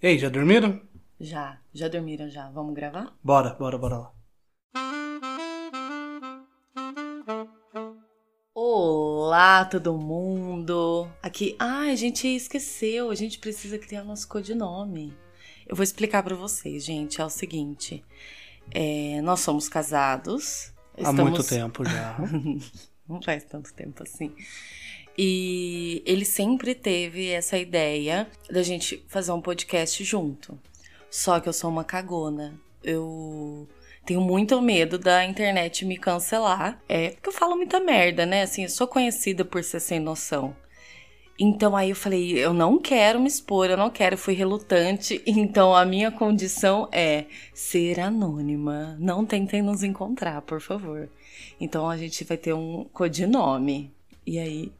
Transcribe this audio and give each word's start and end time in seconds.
Ei, 0.00 0.16
já 0.16 0.28
dormiram? 0.28 0.80
Já, 1.18 1.58
já 1.74 1.88
dormiram 1.88 2.30
já. 2.30 2.48
Vamos 2.50 2.72
gravar? 2.72 3.18
Bora, 3.20 3.50
bora, 3.54 3.76
bora 3.76 3.98
lá. 3.98 4.12
Olá, 8.54 9.64
todo 9.64 9.98
mundo. 9.98 11.10
Aqui, 11.20 11.56
ah, 11.58 11.90
a 11.90 11.96
gente 11.96 12.28
esqueceu, 12.28 13.10
a 13.10 13.14
gente 13.16 13.40
precisa 13.40 13.76
criar 13.76 14.04
nosso 14.04 14.28
codinome. 14.28 15.12
Eu 15.66 15.74
vou 15.74 15.82
explicar 15.82 16.22
pra 16.22 16.36
vocês, 16.36 16.84
gente. 16.84 17.20
É 17.20 17.24
o 17.24 17.30
seguinte: 17.30 18.04
é, 18.70 19.20
nós 19.22 19.40
somos 19.40 19.68
casados. 19.68 20.72
Há 21.02 21.12
muito 21.12 21.42
tempo 21.42 21.84
já. 21.84 22.16
Não 23.08 23.20
faz 23.20 23.42
tanto 23.42 23.74
tempo 23.74 24.04
assim. 24.04 24.32
E 25.20 26.00
ele 26.06 26.24
sempre 26.24 26.76
teve 26.76 27.28
essa 27.30 27.58
ideia 27.58 28.28
da 28.48 28.62
gente 28.62 29.04
fazer 29.08 29.32
um 29.32 29.40
podcast 29.40 30.04
junto. 30.04 30.56
Só 31.10 31.40
que 31.40 31.48
eu 31.48 31.52
sou 31.52 31.68
uma 31.68 31.82
cagona. 31.82 32.54
Eu 32.84 33.66
tenho 34.06 34.20
muito 34.20 34.62
medo 34.62 34.96
da 34.96 35.24
internet 35.24 35.84
me 35.84 35.96
cancelar. 35.96 36.80
É 36.88 37.10
porque 37.10 37.30
eu 37.30 37.32
falo 37.32 37.56
muita 37.56 37.80
merda, 37.80 38.24
né? 38.24 38.42
Assim, 38.42 38.62
eu 38.62 38.68
sou 38.68 38.86
conhecida 38.86 39.44
por 39.44 39.64
ser 39.64 39.80
sem 39.80 39.98
noção. 39.98 40.54
Então 41.36 41.76
aí 41.76 41.90
eu 41.90 41.96
falei, 41.96 42.36
eu 42.38 42.52
não 42.52 42.78
quero 42.78 43.20
me 43.20 43.28
expor, 43.28 43.70
eu 43.70 43.76
não 43.76 43.90
quero, 43.90 44.14
eu 44.14 44.18
fui 44.18 44.34
relutante. 44.34 45.20
Então 45.26 45.74
a 45.74 45.84
minha 45.84 46.12
condição 46.12 46.88
é 46.92 47.24
ser 47.52 47.98
anônima. 47.98 48.96
Não 49.00 49.26
tentem 49.26 49.62
nos 49.62 49.82
encontrar, 49.82 50.42
por 50.42 50.60
favor. 50.60 51.08
Então 51.60 51.90
a 51.90 51.96
gente 51.96 52.22
vai 52.22 52.36
ter 52.36 52.52
um 52.52 52.84
codinome. 52.92 53.92
E 54.26 54.38
aí, 54.38 54.72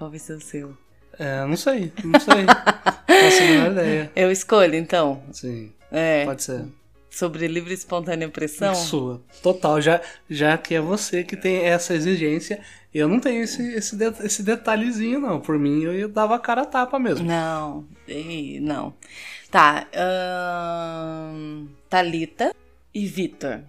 qual 0.00 0.08
vai 0.08 0.18
ser 0.18 0.32
o 0.32 0.40
seu? 0.40 0.74
É, 1.18 1.44
não 1.44 1.56
sei, 1.58 1.92
não 2.02 2.18
sei. 2.18 2.46
Faço 3.06 3.42
a 3.42 3.46
menor 3.46 3.72
ideia. 3.72 4.10
Eu 4.16 4.30
escolho, 4.32 4.74
então. 4.74 5.22
Sim, 5.30 5.70
É. 5.92 6.24
pode 6.24 6.42
ser. 6.42 6.64
Sobre 7.10 7.46
livre 7.48 7.72
e 7.72 7.74
espontânea 7.74 8.26
pressão? 8.30 8.74
Sua. 8.74 9.20
Total, 9.42 9.78
já, 9.80 10.00
já 10.30 10.56
que 10.56 10.74
é 10.74 10.80
você 10.80 11.22
que 11.22 11.36
tem 11.36 11.56
essa 11.66 11.92
exigência, 11.92 12.60
eu 12.94 13.08
não 13.08 13.20
tenho 13.20 13.42
esse, 13.42 13.62
esse, 13.74 13.94
de- 13.94 14.24
esse 14.24 14.42
detalhezinho, 14.42 15.20
não. 15.20 15.38
Por 15.38 15.58
mim, 15.58 15.82
eu 15.82 16.08
dava 16.08 16.36
a 16.36 16.38
cara 16.38 16.62
a 16.62 16.66
tapa 16.66 16.98
mesmo. 16.98 17.26
Não, 17.26 17.84
ei, 18.08 18.58
não. 18.60 18.94
Tá. 19.50 19.86
ahn, 19.94 21.66
Thalita 21.90 22.54
e 22.94 23.06
Vitor. 23.06 23.60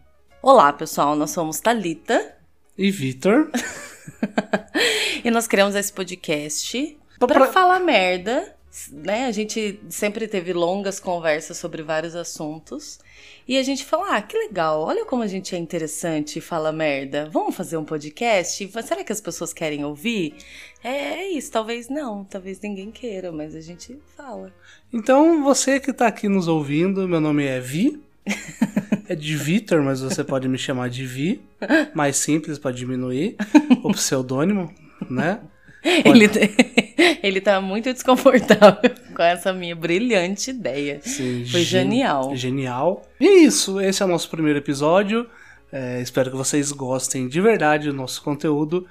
Olá, 0.42 0.72
pessoal. 0.72 1.16
Nós 1.16 1.32
somos 1.32 1.60
Thalita 1.60 2.36
E 2.78 2.90
Vitor, 2.92 3.50
e 5.24 5.32
nós 5.32 5.48
criamos 5.48 5.76
esse 5.76 5.92
podcast 5.92 6.98
pra- 7.20 7.48
falar 7.48 7.80
merda. 7.80 8.56
Né? 8.90 9.26
A 9.26 9.32
gente 9.32 9.82
sempre 9.90 10.30
teve 10.30 10.54
longas 10.54 10.98
conversas 10.98 11.58
sobre 11.58 11.84
vários 11.84 12.16
assuntos. 12.16 13.00
E 13.48 13.58
a 13.58 13.64
gente 13.64 13.84
falou: 13.84 14.06
ah, 14.06 14.22
que 14.22 14.38
legal, 14.38 14.82
olha 14.82 15.06
como 15.06 15.24
a 15.24 15.28
gente 15.28 15.54
é 15.54 15.58
interessante 15.58 16.40
e 16.40 16.42
fala 16.42 16.72
merda. 16.72 17.30
Vamos 17.30 17.54
fazer 17.54 17.76
um 17.76 17.84
podcast? 17.84 18.72
Será 18.82 19.04
que 19.04 19.12
as 19.12 19.20
pessoas 19.20 19.52
querem 19.52 19.84
ouvir? 19.84 20.36
É, 20.82 20.90
é 20.90 21.28
isso, 21.32 21.52
talvez 21.52 21.90
não, 21.90 22.24
talvez 22.24 22.62
ninguém 22.62 22.92
queira, 22.92 23.30
mas 23.30 23.56
a 23.56 23.62
gente 23.62 24.00
fala. 24.16 24.54
Então, 24.94 25.44
você 25.44 25.80
que 25.80 25.92
tá 25.92 26.08
aqui 26.08 26.30
nos 26.30 26.48
ouvindo, 26.48 27.08
meu 27.08 27.20
nome 27.20 27.46
é 27.46 27.60
Vi. 27.60 28.02
É 29.10 29.16
de 29.16 29.36
Vitor, 29.36 29.82
mas 29.84 30.02
você 30.02 30.24
pode 30.24 30.48
me 30.48 30.58
chamar 30.58 30.90
de 30.90 31.06
Vi. 31.06 31.42
Mais 31.94 32.18
simples 32.18 32.58
para 32.58 32.72
diminuir. 32.72 33.36
O 33.84 33.92
pseudônimo, 33.92 34.74
né? 35.10 35.40
Ele, 35.84 36.30
ele 37.24 37.42
tá 37.42 37.60
muito 37.60 37.92
desconfortável 37.92 38.92
com 39.16 39.24
essa 39.24 39.52
minha 39.52 39.76
brilhante 39.76 40.52
ideia. 40.52 41.00
Sim, 41.02 41.44
Foi 41.46 41.62
gen- 41.62 41.82
genial. 41.90 42.36
Genial. 42.36 43.02
E 43.20 43.28
é 43.28 43.34
isso, 43.40 43.82
esse 43.82 44.02
é 44.02 44.06
o 44.06 44.10
nosso 44.10 44.30
primeiro 44.30 44.60
episódio. 44.60 45.28
É, 45.72 46.00
espero 46.02 46.30
que 46.30 46.38
vocês 46.38 46.72
gostem 46.72 47.28
de 47.28 47.42
verdade 47.42 47.88
do 47.88 47.94
nosso 47.96 48.22
conteúdo, 48.22 48.86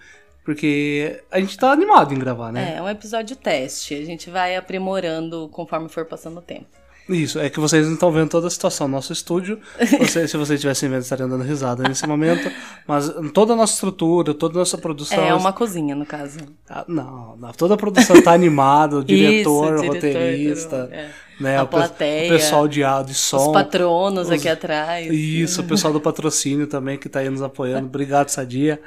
porque 0.45 1.21
a 1.31 1.39
gente 1.39 1.57
tá 1.57 1.71
animado 1.71 2.13
em 2.13 2.19
gravar, 2.19 2.51
né? 2.53 2.75
É, 2.77 2.83
um 2.83 2.89
episódio 2.89 3.37
teste. 3.37 3.95
A 3.95 4.05
gente 4.05 4.29
vai 4.29 4.57
aprimorando 4.57 5.49
conforme 5.53 5.89
for 5.89 6.05
passando 6.07 6.39
o 6.39 6.43
tempo. 6.43 6.67
Isso, 7.11 7.39
é 7.39 7.51
que 7.51 7.59
vocês 7.61 7.87
não 7.87 7.95
estão 7.95 8.11
vendo 8.13 8.29
toda 8.31 8.47
a 8.47 8.51
situação 8.51 8.87
no 8.89 8.95
nosso 8.95 9.13
estúdio. 9.13 9.59
Você- 10.01 10.29
se 10.29 10.37
vocês 10.37 10.57
estivessem 10.59 10.89
vendo, 10.89 11.03
estariam 11.03 11.29
dando 11.29 11.45
risada 11.45 11.83
nesse 11.83 12.07
momento. 12.07 12.51
Mas 12.87 13.13
toda 13.35 13.53
a 13.53 13.57
nossa 13.57 13.75
estrutura, 13.75 14.33
toda 14.33 14.55
a 14.55 14.61
nossa 14.61 14.79
produção. 14.79 15.19
É 15.25 15.35
uma 15.35 15.53
cozinha, 15.53 15.95
no 15.95 16.07
caso. 16.07 16.39
Ah, 16.69 16.85
Não, 16.87 17.37
toda 17.57 17.75
a 17.75 17.77
produção 17.77 18.23
tá 18.23 18.33
animada, 18.33 18.97
o 18.99 19.05
diretor, 19.05 19.75
Isso, 19.75 19.75
o 19.75 19.77
diretor, 19.91 19.95
roteirista, 19.97 20.89
é. 20.93 21.09
né, 21.41 21.57
A 21.59 21.63
o, 21.65 21.69
plateia, 21.69 22.27
o 22.33 22.37
pessoal 22.37 22.69
de 22.69 22.85
áudio 22.85 23.11
e 23.11 23.13
Os 23.13 23.19
som. 23.19 23.53
patronos 23.53 24.29
os- 24.29 24.31
aqui 24.33 24.49
atrás. 24.49 25.11
Isso, 25.13 25.63
o 25.63 25.65
pessoal 25.65 25.93
do 25.93 26.01
patrocínio 26.01 26.67
também 26.67 26.97
que 26.99 27.09
tá 27.09 27.21
aí 27.21 27.29
nos 27.31 27.43
apoiando. 27.43 27.87
Obrigado, 27.89 28.29
Sadia. 28.29 28.81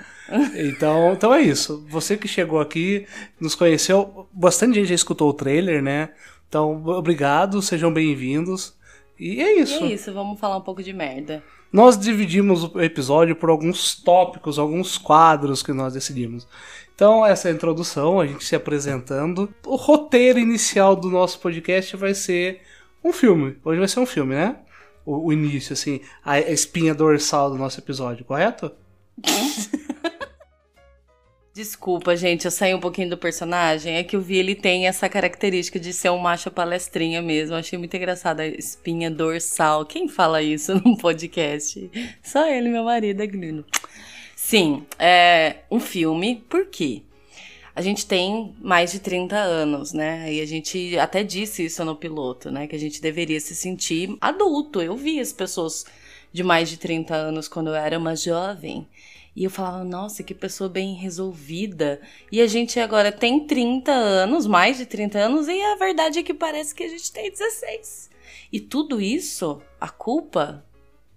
Então, 0.55 1.13
então 1.13 1.33
é 1.33 1.41
isso. 1.41 1.85
Você 1.89 2.15
que 2.17 2.27
chegou 2.27 2.59
aqui, 2.61 3.05
nos 3.39 3.55
conheceu, 3.55 4.27
bastante 4.31 4.75
gente 4.75 4.87
já 4.87 4.95
escutou 4.95 5.29
o 5.29 5.33
trailer, 5.33 5.81
né? 5.83 6.09
Então, 6.53 6.83
obrigado, 6.85 7.63
sejam 7.63 7.91
bem-vindos. 7.91 8.75
E 9.19 9.41
é 9.41 9.57
E 9.57 9.61
isso. 9.61 9.83
é 9.83 9.87
isso, 9.87 10.13
vamos 10.13 10.39
falar 10.39 10.57
um 10.57 10.61
pouco 10.61 10.83
de 10.83 10.93
merda. 10.93 11.43
Nós 11.71 11.97
dividimos 11.97 12.63
o 12.65 12.79
episódio 12.79 13.35
por 13.35 13.49
alguns 13.49 13.95
tópicos, 13.95 14.59
alguns 14.59 14.95
quadros 14.95 15.63
que 15.63 15.73
nós 15.73 15.95
decidimos. 15.95 16.47
Então, 16.93 17.25
essa 17.25 17.49
é 17.49 17.51
a 17.51 17.55
introdução, 17.55 18.19
a 18.19 18.27
gente 18.27 18.45
se 18.45 18.55
apresentando. 18.55 19.51
O 19.65 19.75
roteiro 19.75 20.37
inicial 20.37 20.95
do 20.95 21.09
nosso 21.09 21.39
podcast 21.39 21.97
vai 21.97 22.13
ser 22.13 22.61
um 23.03 23.11
filme. 23.11 23.57
Hoje 23.65 23.79
vai 23.79 23.87
ser 23.87 23.99
um 23.99 24.05
filme, 24.05 24.35
né? 24.35 24.57
O, 25.03 25.29
o 25.29 25.33
início, 25.33 25.73
assim, 25.73 26.01
a 26.23 26.39
espinha 26.39 26.93
dorsal 26.93 27.49
do 27.49 27.57
nosso 27.57 27.79
episódio, 27.79 28.25
correto? 28.25 28.71
Desculpa, 31.53 32.17
gente, 32.17 32.45
eu 32.45 32.51
saí 32.51 32.73
um 32.73 32.79
pouquinho 32.79 33.11
do 33.11 33.17
personagem. 33.17 33.95
É 33.95 34.03
que 34.03 34.17
o 34.17 34.21
Vi, 34.21 34.37
ele 34.37 34.55
tem 34.55 34.87
essa 34.87 35.07
característica 35.07 35.79
de 35.79 35.93
ser 35.93 36.09
um 36.09 36.17
macho 36.17 36.49
palestrinha 36.49 37.21
mesmo. 37.21 37.53
Eu 37.53 37.59
achei 37.59 37.77
muito 37.77 37.95
engraçado 37.95 38.39
a 38.39 38.47
espinha 38.47 39.11
dorsal. 39.11 39.85
Quem 39.85 40.07
fala 40.07 40.41
isso 40.41 40.73
num 40.83 40.95
podcast? 40.95 41.91
Só 42.23 42.49
ele, 42.49 42.69
meu 42.69 42.85
marido, 42.85 43.21
é 43.21 43.27
lindo. 43.27 43.63
Sim, 44.35 44.83
é 44.97 45.57
um 45.69 45.79
filme. 45.79 46.43
Por 46.49 46.65
quê? 46.65 47.03
A 47.75 47.83
gente 47.83 48.07
tem 48.07 48.55
mais 48.59 48.91
de 48.91 48.99
30 48.99 49.35
anos, 49.35 49.93
né? 49.93 50.33
E 50.33 50.41
a 50.41 50.45
gente 50.47 50.97
até 50.97 51.23
disse 51.23 51.65
isso 51.65 51.85
no 51.85 51.95
piloto, 51.95 52.49
né? 52.49 52.65
Que 52.65 52.75
a 52.75 52.79
gente 52.79 52.99
deveria 52.99 53.39
se 53.39 53.55
sentir 53.55 54.17
adulto. 54.19 54.81
Eu 54.81 54.97
vi 54.97 55.19
as 55.19 55.31
pessoas 55.31 55.85
de 56.31 56.41
mais 56.41 56.67
de 56.67 56.77
30 56.77 57.13
anos 57.13 57.47
quando 57.47 57.67
eu 57.67 57.75
era 57.75 57.97
uma 57.99 58.15
jovem. 58.15 58.87
E 59.35 59.43
eu 59.43 59.49
falava, 59.49 59.83
nossa, 59.83 60.21
que 60.21 60.33
pessoa 60.33 60.69
bem 60.69 60.93
resolvida. 60.93 61.99
E 62.31 62.39
a 62.39 62.47
gente 62.47 62.79
agora 62.79 63.11
tem 63.11 63.47
30 63.47 63.91
anos, 63.91 64.45
mais 64.45 64.77
de 64.77 64.85
30 64.85 65.17
anos, 65.17 65.47
e 65.47 65.59
a 65.59 65.75
verdade 65.75 66.19
é 66.19 66.23
que 66.23 66.33
parece 66.33 66.75
que 66.75 66.83
a 66.83 66.89
gente 66.89 67.11
tem 67.11 67.31
16. 67.31 68.09
E 68.51 68.59
tudo 68.59 69.01
isso, 69.01 69.59
a 69.81 69.89
culpa 69.89 70.63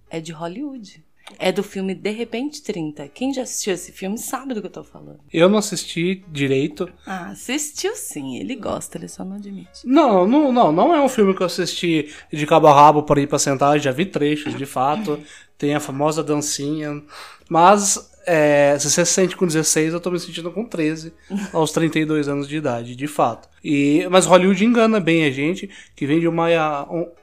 é 0.09 0.21
de 0.21 0.33
Hollywood. 0.33 1.05
É 1.39 1.51
do 1.51 1.63
filme 1.63 1.93
De 1.93 2.11
Repente 2.11 2.63
30. 2.63 3.09
Quem 3.09 3.35
já 3.35 3.43
assistiu 3.43 3.75
esse 3.75 3.91
filme 3.91 4.17
sabe 4.17 4.55
do 4.55 4.61
que 4.61 4.69
eu 4.69 4.73
tô 4.73 4.85
falando. 4.85 5.19
Eu 5.33 5.49
não 5.49 5.59
assisti 5.59 6.25
direito. 6.29 6.89
Ah, 7.05 7.31
assistiu 7.31 7.97
sim. 7.97 8.37
Ele 8.39 8.55
gosta, 8.55 8.97
ele 8.97 9.09
só 9.09 9.25
não 9.25 9.35
admite. 9.35 9.85
Não, 9.85 10.27
não, 10.27 10.53
não, 10.53 10.71
não 10.71 10.95
é 10.95 11.03
um 11.03 11.09
filme 11.09 11.35
que 11.35 11.43
eu 11.43 11.47
assisti 11.47 12.15
de 12.33 12.47
cabo 12.47 12.69
a 12.69 12.73
rabo 12.73 13.03
para 13.03 13.21
ir 13.21 13.27
pra 13.27 13.41
sentar, 13.41 13.79
já 13.81 13.91
vi 13.91 14.07
trechos, 14.07 14.57
de 14.57 14.67
fato. 14.67 15.21
Tem 15.59 15.75
a 15.75 15.81
famosa 15.81 16.23
dancinha. 16.23 17.03
Mas 17.49 18.11
é, 18.27 18.77
se 18.79 18.91
você 18.91 19.07
se 19.07 19.13
sente 19.13 19.37
com 19.37 19.47
16, 19.47 19.95
eu 19.95 20.01
tô 20.01 20.11
me 20.11 20.19
sentindo 20.19 20.51
com 20.51 20.65
13, 20.65 21.15
aos 21.55 21.71
32 21.71 22.29
anos 22.29 22.49
de 22.49 22.57
idade, 22.57 22.97
de 22.97 23.07
fato. 23.07 23.49
E, 23.63 24.07
mas 24.11 24.27
Hollywood 24.27 24.65
engana 24.65 24.99
bem 24.99 25.25
a 25.25 25.31
gente, 25.31 25.71
que 25.95 26.07
vende 26.07 26.27
uma, 26.27 26.49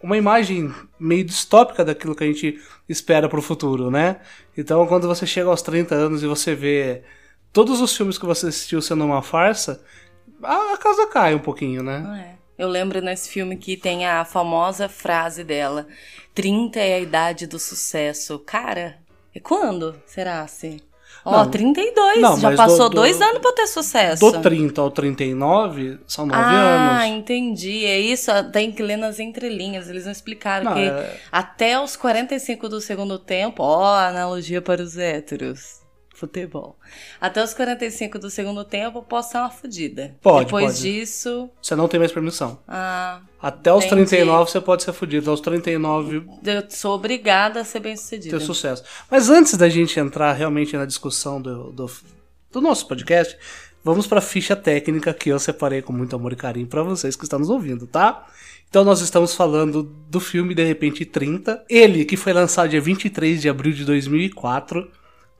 uma 0.02 0.18
imagem 0.18 0.74
meio 0.98 1.26
distópica 1.26 1.84
daquilo 1.84 2.16
que 2.16 2.24
a 2.24 2.28
gente 2.28 2.58
espera 2.88 3.28
pro 3.28 3.42
futuro, 3.42 3.92
né? 3.92 4.18
Então, 4.58 4.88
quando 4.88 5.08
você 5.08 5.26
chega 5.26 5.50
aos 5.50 5.62
30 5.62 5.94
anos 5.94 6.24
e 6.24 6.28
você 6.28 6.56
vê 6.56 7.04
todos 7.52 7.82
os 7.82 7.96
filmes 7.96 8.18
que 8.18 8.26
você 8.26 8.48
assistiu 8.48 8.82
sendo 8.82 9.04
uma 9.04 9.22
farsa, 9.22 9.84
a, 10.42 10.78
casa 10.78 11.08
cai 11.08 11.36
um 11.36 11.40
pouquinho, 11.40 11.84
né? 11.84 12.38
É. 12.40 12.44
Eu 12.56 12.70
lembro 12.70 13.02
nesse 13.02 13.30
filme 13.30 13.58
que 13.58 13.76
tem 13.76 14.06
a 14.06 14.24
famosa 14.24 14.88
frase 14.88 15.44
dela: 15.44 15.88
30 16.34 16.80
é 16.80 16.96
a 16.96 17.00
idade 17.00 17.48
do 17.48 17.60
sucesso. 17.60 18.40
Cara, 18.40 18.98
é 19.34 19.40
quando 19.40 19.96
será 20.06 20.42
assim? 20.42 20.80
Ó, 21.26 21.32
Não. 21.44 21.50
32, 21.52 22.22
Não, 22.22 22.38
já 22.38 22.54
passou 22.56 22.90
do- 22.90 22.96
do- 22.96 22.96
dois 22.96 23.22
anos 23.22 23.40
pra 23.40 23.50
eu 23.52 23.56
ter 23.56 23.68
sucesso. 23.68 24.20
Do 24.32 24.42
30 24.42 24.82
ao 24.82 24.92
39 24.92 26.00
são 26.06 26.26
9 26.26 26.38
ah, 26.42 27.02
anos. 27.04 27.06
entendi. 27.18 27.86
É 27.86 27.98
isso, 27.98 28.30
tem 28.52 28.72
que 28.74 28.84
ler 28.84 28.98
nas 28.98 29.20
entrelinhas. 29.20 29.88
Eles 29.88 30.04
não 30.04 30.12
explicaram 30.12 30.66
Não, 30.66 30.74
que 30.74 30.82
é- 30.82 31.18
até 31.32 31.80
os 31.80 31.96
45 31.96 32.68
do 32.68 32.82
segundo 32.82 33.18
tempo, 33.18 33.64
ó, 33.64 33.96
analogia 33.96 34.62
para 34.62 34.82
os 34.82 34.98
héteros. 34.98 35.83
Futebol. 36.28 36.78
Até 37.20 37.44
os 37.44 37.54
45 37.54 38.18
do 38.20 38.30
segundo 38.30 38.64
tempo, 38.64 39.00
eu 39.00 39.04
posso 39.04 39.32
ser 39.32 39.38
uma 39.38 39.50
fodida. 39.50 40.16
Pode, 40.22 40.46
Depois 40.46 40.66
pode. 40.78 40.82
disso, 40.82 41.50
Você 41.62 41.76
não 41.76 41.88
tem 41.88 42.00
mais 42.00 42.12
permissão. 42.12 42.60
ah, 42.68 43.20
Até 43.42 43.72
os 43.74 43.86
Entendi. 43.86 44.06
39 44.08 44.50
você 44.52 44.62
pode 44.62 44.84
ser 44.84 44.94
fudido. 44.94 45.30
Aos 45.30 45.42
39 45.42 46.24
eu 46.46 46.64
sou 46.70 46.96
obrigada 46.96 47.62
a 47.62 47.66
ser 47.66 47.80
bem 47.80 47.96
sucedida. 47.98 48.38
ter 48.38 48.44
sucesso. 48.46 48.84
Mas 49.12 49.30
antes 49.30 49.56
da 49.58 49.68
gente 49.70 50.00
entrar 50.00 50.34
realmente 50.34 50.76
na 50.78 50.86
discussão 50.86 51.42
do, 51.42 51.72
do, 51.72 51.92
do 52.52 52.62
nosso 52.62 52.88
podcast, 52.88 53.38
vamos 53.84 54.08
para 54.08 54.20
a 54.20 54.22
ficha 54.22 54.56
técnica 54.56 55.14
que 55.14 55.30
eu 55.30 55.40
separei 55.40 55.82
com 55.82 55.92
muito 55.92 56.16
amor 56.16 56.32
e 56.32 56.36
carinho 56.38 56.68
para 56.68 56.84
vocês 56.84 57.16
que 57.16 57.24
estão 57.26 57.40
nos 57.40 57.50
ouvindo, 57.50 57.86
tá? 57.86 58.26
Então 58.70 58.84
nós 58.84 59.02
estamos 59.02 59.36
falando 59.36 59.84
do 60.10 60.20
filme 60.20 60.56
De 60.56 60.64
Repente 60.64 61.06
30. 61.06 61.64
Ele, 61.70 62.06
que 62.06 62.18
foi 62.18 62.34
lançado 62.34 62.70
dia 62.70 62.82
23 62.82 63.40
de 63.40 63.48
abril 63.48 63.72
de 63.72 63.86
2004, 63.86 64.90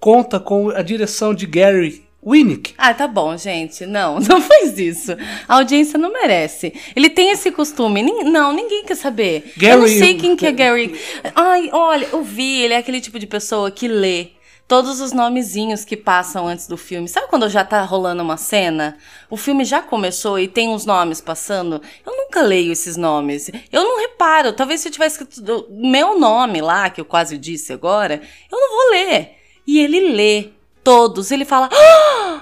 conta 0.04 0.38
com 0.38 0.70
a 0.70 0.82
direção 0.82 1.34
de 1.34 1.46
Gary 1.46 2.04
Winnick. 2.22 2.74
Ah, 2.78 2.94
tá 2.94 3.08
bom, 3.08 3.38
gente. 3.38 3.86
Não, 3.86 4.20
não 4.28 4.42
faz 4.42 4.78
isso. 4.78 5.14
A 5.48 5.56
audiência 5.56 5.98
não 5.98 6.12
merece. 6.12 6.74
Ele 6.94 7.10
tem 7.10 7.30
esse 7.32 7.50
costume. 7.52 8.04
Nin- 8.04 8.26
não, 8.26 8.52
ninguém 8.52 8.84
quer 8.84 8.96
saber. 8.96 9.54
eu 9.62 9.78
não 9.78 9.86
Gary- 9.86 9.98
sei 10.00 10.16
quem 10.16 10.36
que 10.36 10.46
é 10.46 10.52
Gary. 10.52 11.00
Ai, 11.34 11.70
olha, 11.72 12.06
eu 12.12 12.22
vi, 12.22 12.62
ele 12.64 12.74
é 12.74 12.78
aquele 12.78 13.00
tipo 13.00 13.18
de 13.18 13.26
pessoa 13.26 13.72
que 13.72 13.88
lê 13.88 14.32
todos 14.68 15.00
os 15.00 15.14
nomezinhos 15.14 15.86
que 15.86 15.96
passam 15.96 16.48
antes 16.50 16.68
do 16.68 16.76
filme. 16.76 17.08
Sabe 17.08 17.28
quando 17.30 17.48
já 17.50 17.64
tá 17.64 17.82
rolando 17.84 18.24
uma 18.24 18.36
cena? 18.36 18.98
O 19.30 19.38
filme 19.38 19.64
já 19.64 19.82
começou 19.82 20.38
e 20.38 20.50
tem 20.50 20.68
uns 20.68 20.86
nomes 20.86 21.22
passando? 21.22 21.82
Eu 22.06 22.12
nunca 22.18 22.42
leio 22.42 22.74
esses 22.74 22.98
nomes. 22.98 23.50
Eu 23.72 23.84
não 23.84 24.02
reparo. 24.02 24.52
Talvez 24.52 24.82
se 24.82 24.90
eu 24.90 24.92
tivesse 24.92 25.24
escrito 25.24 25.68
meu 25.70 26.20
nome 26.20 26.62
lá, 26.62 26.90
que 26.90 27.00
eu 27.00 27.06
quase 27.06 27.38
disse 27.38 27.72
agora, 27.72 28.22
eu 28.52 28.60
não 28.60 28.70
vou 28.70 28.92
ler. 28.92 29.43
E 29.66 29.80
ele 29.80 30.14
lê 30.14 30.50
todos. 30.84 31.32
Ele 31.32 31.46
fala: 31.46 31.70
ah, 31.72 32.42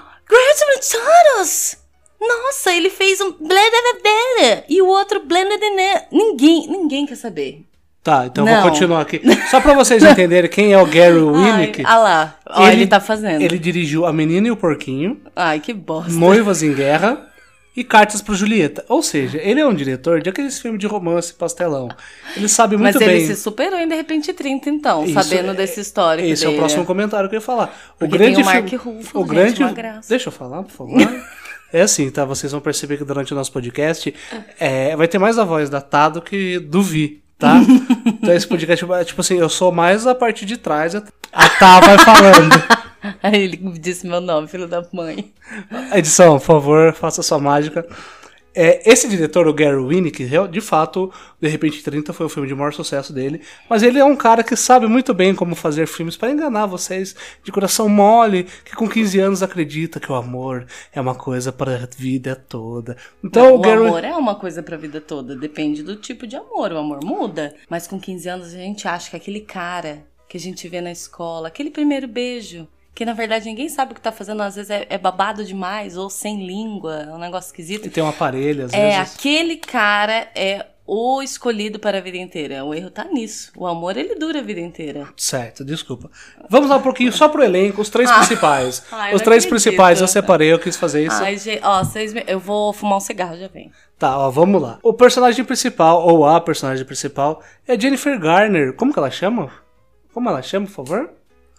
Mataros! 0.74 1.76
Nossa, 2.20 2.72
ele 2.72 2.88
fez 2.88 3.20
um 3.20 3.34
e 4.68 4.80
o 4.80 4.86
outro. 4.86 5.20
Ninguém, 6.10 6.68
ninguém 6.68 7.06
quer 7.06 7.16
saber. 7.16 7.64
Tá, 8.02 8.26
então 8.26 8.44
Não. 8.44 8.62
vou 8.62 8.70
continuar 8.70 9.00
aqui. 9.00 9.20
Só 9.48 9.60
pra 9.60 9.74
vocês 9.74 10.02
entenderem 10.02 10.50
quem 10.50 10.72
é 10.72 10.80
o 10.80 10.86
Gary 10.86 11.20
Winnick. 11.20 11.82
Ah 11.84 11.98
lá, 11.98 12.38
ó, 12.48 12.68
ele, 12.68 12.86
tá 12.86 12.98
fazendo. 12.98 13.40
Ele 13.40 13.58
dirigiu 13.58 14.04
A 14.06 14.12
Menina 14.12 14.48
e 14.48 14.50
o 14.50 14.56
Porquinho, 14.56 15.20
Ai, 15.36 15.60
que 15.60 15.72
bosta. 15.72 16.12
Noivas 16.12 16.62
em 16.64 16.74
Guerra 16.74 17.31
e 17.76 17.82
Cartas 17.82 18.20
para 18.20 18.34
Julieta. 18.34 18.84
Ou 18.88 19.02
seja, 19.02 19.38
ele 19.42 19.60
é 19.60 19.66
um 19.66 19.74
diretor 19.74 20.20
de 20.20 20.28
aqueles 20.28 20.58
filmes 20.60 20.78
de 20.80 20.86
romance 20.86 21.32
pastelão. 21.32 21.88
Ele 22.36 22.48
sabe 22.48 22.76
muito 22.76 22.94
Mas 22.94 23.02
ele 23.02 23.18
bem. 23.18 23.26
se 23.26 23.36
superou 23.36 23.78
em 23.78 23.88
De 23.88 23.94
Repente 23.94 24.32
30, 24.32 24.68
então, 24.68 25.04
Isso 25.04 25.14
sabendo 25.14 25.52
é- 25.52 25.54
desse 25.54 25.80
histórico 25.80 26.28
Esse 26.28 26.44
é 26.44 26.48
o 26.48 26.50
dele. 26.50 26.60
próximo 26.60 26.84
comentário 26.84 27.28
que 27.28 27.34
eu 27.34 27.38
ia 27.40 27.44
falar. 27.44 27.74
O 27.94 27.98
Porque 28.00 28.16
grande 28.18 28.34
tem 28.36 28.42
o 28.42 28.46
Mark 28.46 28.72
Ruffalo, 28.72 29.24
o 29.24 29.34
gente, 29.34 29.58
grande. 29.74 30.06
Deixa 30.08 30.28
eu 30.28 30.32
falar, 30.32 30.62
por 30.62 30.70
favor. 30.72 30.98
É 31.74 31.80
assim, 31.80 32.10
tá? 32.10 32.22
Vocês 32.26 32.52
vão 32.52 32.60
perceber 32.60 32.98
que 32.98 33.04
durante 33.04 33.32
o 33.32 33.34
nosso 33.34 33.50
podcast 33.50 34.14
é, 34.60 34.94
vai 34.94 35.08
ter 35.08 35.16
mais 35.18 35.38
a 35.38 35.44
voz 35.44 35.70
da 35.70 35.80
Tá 35.80 36.10
do 36.10 36.20
que 36.20 36.58
do 36.58 36.82
Vi, 36.82 37.22
tá? 37.38 37.54
então 38.04 38.34
esse 38.34 38.46
podcast, 38.46 38.84
tipo 39.06 39.20
assim, 39.22 39.38
eu 39.38 39.48
sou 39.48 39.72
mais 39.72 40.06
a 40.06 40.14
parte 40.14 40.44
de 40.44 40.58
trás, 40.58 40.94
a 40.94 41.00
Tá 41.58 41.80
vai 41.80 41.96
falando. 41.96 42.52
Aí 43.22 43.42
ele 43.42 43.56
disse 43.78 44.06
meu 44.06 44.20
nome, 44.20 44.48
filho 44.48 44.68
da 44.68 44.86
mãe. 44.92 45.32
Edição, 45.94 46.38
por 46.38 46.44
favor, 46.44 46.94
faça 46.94 47.22
sua 47.22 47.38
mágica. 47.38 47.86
É, 48.54 48.82
esse 48.90 49.08
diretor, 49.08 49.48
o 49.48 49.54
Gary 49.54 49.82
Winnick, 49.82 50.28
de 50.50 50.60
fato, 50.60 51.10
De 51.40 51.48
Repente 51.48 51.82
30 51.82 52.12
foi 52.12 52.26
o 52.26 52.28
filme 52.28 52.46
de 52.46 52.54
maior 52.54 52.72
sucesso 52.72 53.10
dele, 53.10 53.40
mas 53.68 53.82
ele 53.82 53.98
é 53.98 54.04
um 54.04 54.14
cara 54.14 54.44
que 54.44 54.54
sabe 54.54 54.86
muito 54.86 55.14
bem 55.14 55.34
como 55.34 55.54
fazer 55.54 55.86
filmes 55.86 56.18
para 56.18 56.30
enganar 56.30 56.66
vocês 56.66 57.16
de 57.42 57.50
coração 57.50 57.88
mole, 57.88 58.46
que 58.62 58.76
com 58.76 58.86
15 58.86 59.18
anos 59.20 59.42
acredita 59.42 59.98
que 59.98 60.12
o 60.12 60.14
amor 60.14 60.66
é 60.92 61.00
uma 61.00 61.14
coisa 61.14 61.50
para 61.50 61.76
a 61.76 61.88
vida 61.96 62.36
toda. 62.36 62.96
Então, 63.24 63.54
o 63.54 63.56
o 63.56 63.60
Gary 63.60 63.86
amor 63.86 64.04
é 64.04 64.14
uma 64.14 64.34
coisa 64.34 64.62
pra 64.62 64.76
vida 64.76 65.00
toda, 65.00 65.34
depende 65.34 65.82
do 65.82 65.96
tipo 65.96 66.26
de 66.26 66.36
amor. 66.36 66.72
O 66.72 66.78
amor 66.78 67.02
muda, 67.02 67.54
mas 67.70 67.86
com 67.86 67.98
15 67.98 68.28
anos 68.28 68.46
a 68.48 68.58
gente 68.58 68.86
acha 68.86 69.08
que 69.08 69.16
aquele 69.16 69.40
cara 69.40 70.04
que 70.28 70.36
a 70.36 70.40
gente 70.40 70.68
vê 70.68 70.82
na 70.82 70.92
escola, 70.92 71.48
aquele 71.48 71.70
primeiro 71.70 72.06
beijo, 72.06 72.68
que 72.94 73.04
na 73.04 73.12
verdade 73.14 73.46
ninguém 73.46 73.68
sabe 73.68 73.92
o 73.92 73.94
que 73.94 74.00
tá 74.00 74.12
fazendo, 74.12 74.42
às 74.42 74.54
vezes 74.56 74.70
é, 74.70 74.86
é 74.90 74.98
babado 74.98 75.44
demais 75.44 75.96
ou 75.96 76.10
sem 76.10 76.46
língua, 76.46 77.06
é 77.08 77.12
um 77.12 77.18
negócio 77.18 77.48
esquisito. 77.48 77.90
tem 77.90 78.02
um 78.02 78.08
aparelho, 78.08 78.66
às 78.66 78.72
É, 78.72 78.98
vezes. 78.98 79.14
aquele 79.14 79.56
cara 79.56 80.28
é 80.34 80.66
o 80.84 81.22
escolhido 81.22 81.78
para 81.78 81.98
a 81.98 82.00
vida 82.00 82.18
inteira. 82.18 82.64
O 82.64 82.74
erro 82.74 82.90
tá 82.90 83.04
nisso. 83.04 83.52
O 83.56 83.66
amor, 83.68 83.96
ele 83.96 84.16
dura 84.16 84.40
a 84.40 84.42
vida 84.42 84.60
inteira. 84.60 85.08
Certo, 85.16 85.64
desculpa. 85.64 86.10
Vamos 86.50 86.68
lá 86.68 86.76
um 86.76 86.82
pouquinho 86.82 87.12
só 87.12 87.28
pro 87.28 87.42
elenco, 87.42 87.80
os 87.80 87.88
três 87.88 88.10
principais. 88.12 88.84
Ai, 88.92 89.14
os 89.14 89.22
três 89.22 89.44
acredito. 89.44 89.48
principais 89.50 90.00
eu 90.00 90.08
separei, 90.08 90.52
eu 90.52 90.58
quis 90.58 90.76
fazer 90.76 91.06
isso. 91.06 91.22
Ai, 91.22 91.38
gente, 91.38 91.64
ó, 91.64 91.82
vocês 91.84 92.12
me- 92.12 92.24
eu 92.26 92.38
vou 92.40 92.72
fumar 92.72 92.98
um 92.98 93.00
cigarro, 93.00 93.38
já 93.38 93.46
vem. 93.48 93.70
Tá, 93.96 94.18
ó, 94.18 94.28
vamos 94.28 94.60
lá. 94.60 94.80
O 94.82 94.92
personagem 94.92 95.44
principal, 95.44 96.04
ou 96.06 96.26
a 96.26 96.40
personagem 96.40 96.84
principal, 96.84 97.40
é 97.66 97.78
Jennifer 97.78 98.18
Garner. 98.18 98.74
Como 98.74 98.92
que 98.92 98.98
ela 98.98 99.10
chama? 99.10 99.50
Como 100.12 100.28
ela 100.28 100.42
chama, 100.42 100.66
por 100.66 100.72
favor? 100.74 101.10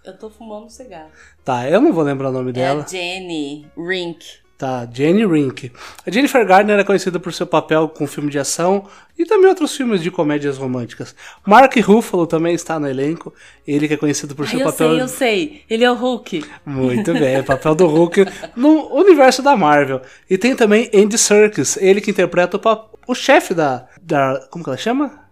Eu 0.05 0.17
tô 0.17 0.29
fumando 0.29 0.65
um 0.65 0.69
cigarro. 0.69 1.09
Tá, 1.45 1.69
eu 1.69 1.79
não 1.79 1.93
vou 1.93 2.03
lembrar 2.03 2.29
o 2.29 2.33
nome 2.33 2.49
É 2.49 2.53
dela. 2.53 2.85
Jenny 2.89 3.65
Rink. 3.77 4.25
Tá, 4.57 4.87
Jenny 4.91 5.25
Rink. 5.25 5.71
A 6.05 6.11
Jennifer 6.11 6.45
Garner 6.45 6.79
é 6.79 6.83
conhecida 6.83 7.19
por 7.19 7.33
seu 7.33 7.45
papel 7.47 7.89
com 7.89 8.05
filme 8.07 8.29
de 8.29 8.37
ação 8.39 8.85
e 9.17 9.25
também 9.25 9.49
outros 9.49 9.75
filmes 9.75 10.01
de 10.01 10.11
comédias 10.11 10.57
românticas. 10.57 11.15
Mark 11.45 11.75
Ruffalo 11.77 12.27
também 12.27 12.53
está 12.53 12.79
no 12.79 12.87
elenco. 12.87 13.33
Ele 13.67 13.87
que 13.87 13.93
é 13.95 13.97
conhecido 13.97 14.35
por 14.35 14.45
Ai, 14.45 14.51
seu 14.51 14.59
eu 14.59 14.65
papel. 14.67 14.89
sei, 14.89 15.01
eu 15.01 15.07
sei. 15.07 15.61
Ele 15.69 15.83
é 15.83 15.91
o 15.91 15.95
Hulk. 15.95 16.45
Muito 16.65 17.11
bem, 17.15 17.39
o 17.39 17.43
papel 17.43 17.73
do 17.75 17.87
Hulk 17.87 18.25
no 18.55 18.93
universo 18.93 19.41
da 19.41 19.55
Marvel. 19.55 20.01
E 20.29 20.37
tem 20.37 20.55
também 20.55 20.89
Andy 20.93 21.17
Serkis, 21.17 21.75
ele 21.77 21.99
que 21.99 22.11
interpreta 22.11 22.57
o, 22.57 22.59
pa- 22.59 22.85
o 23.07 23.15
chefe 23.15 23.53
da, 23.53 23.87
da. 24.01 24.47
Como 24.51 24.63
que 24.63 24.69
ela 24.69 24.77
chama? 24.77 25.23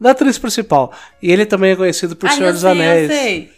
Da 0.00 0.12
atriz 0.12 0.38
principal. 0.38 0.92
E 1.22 1.30
ele 1.30 1.44
também 1.44 1.72
é 1.72 1.76
conhecido 1.76 2.16
por 2.16 2.28
Ai, 2.28 2.36
Senhor 2.36 2.48
eu 2.48 2.52
dos 2.52 2.62
sei, 2.62 2.70
Anéis. 2.70 3.10
eu 3.10 3.16
sei. 3.16 3.52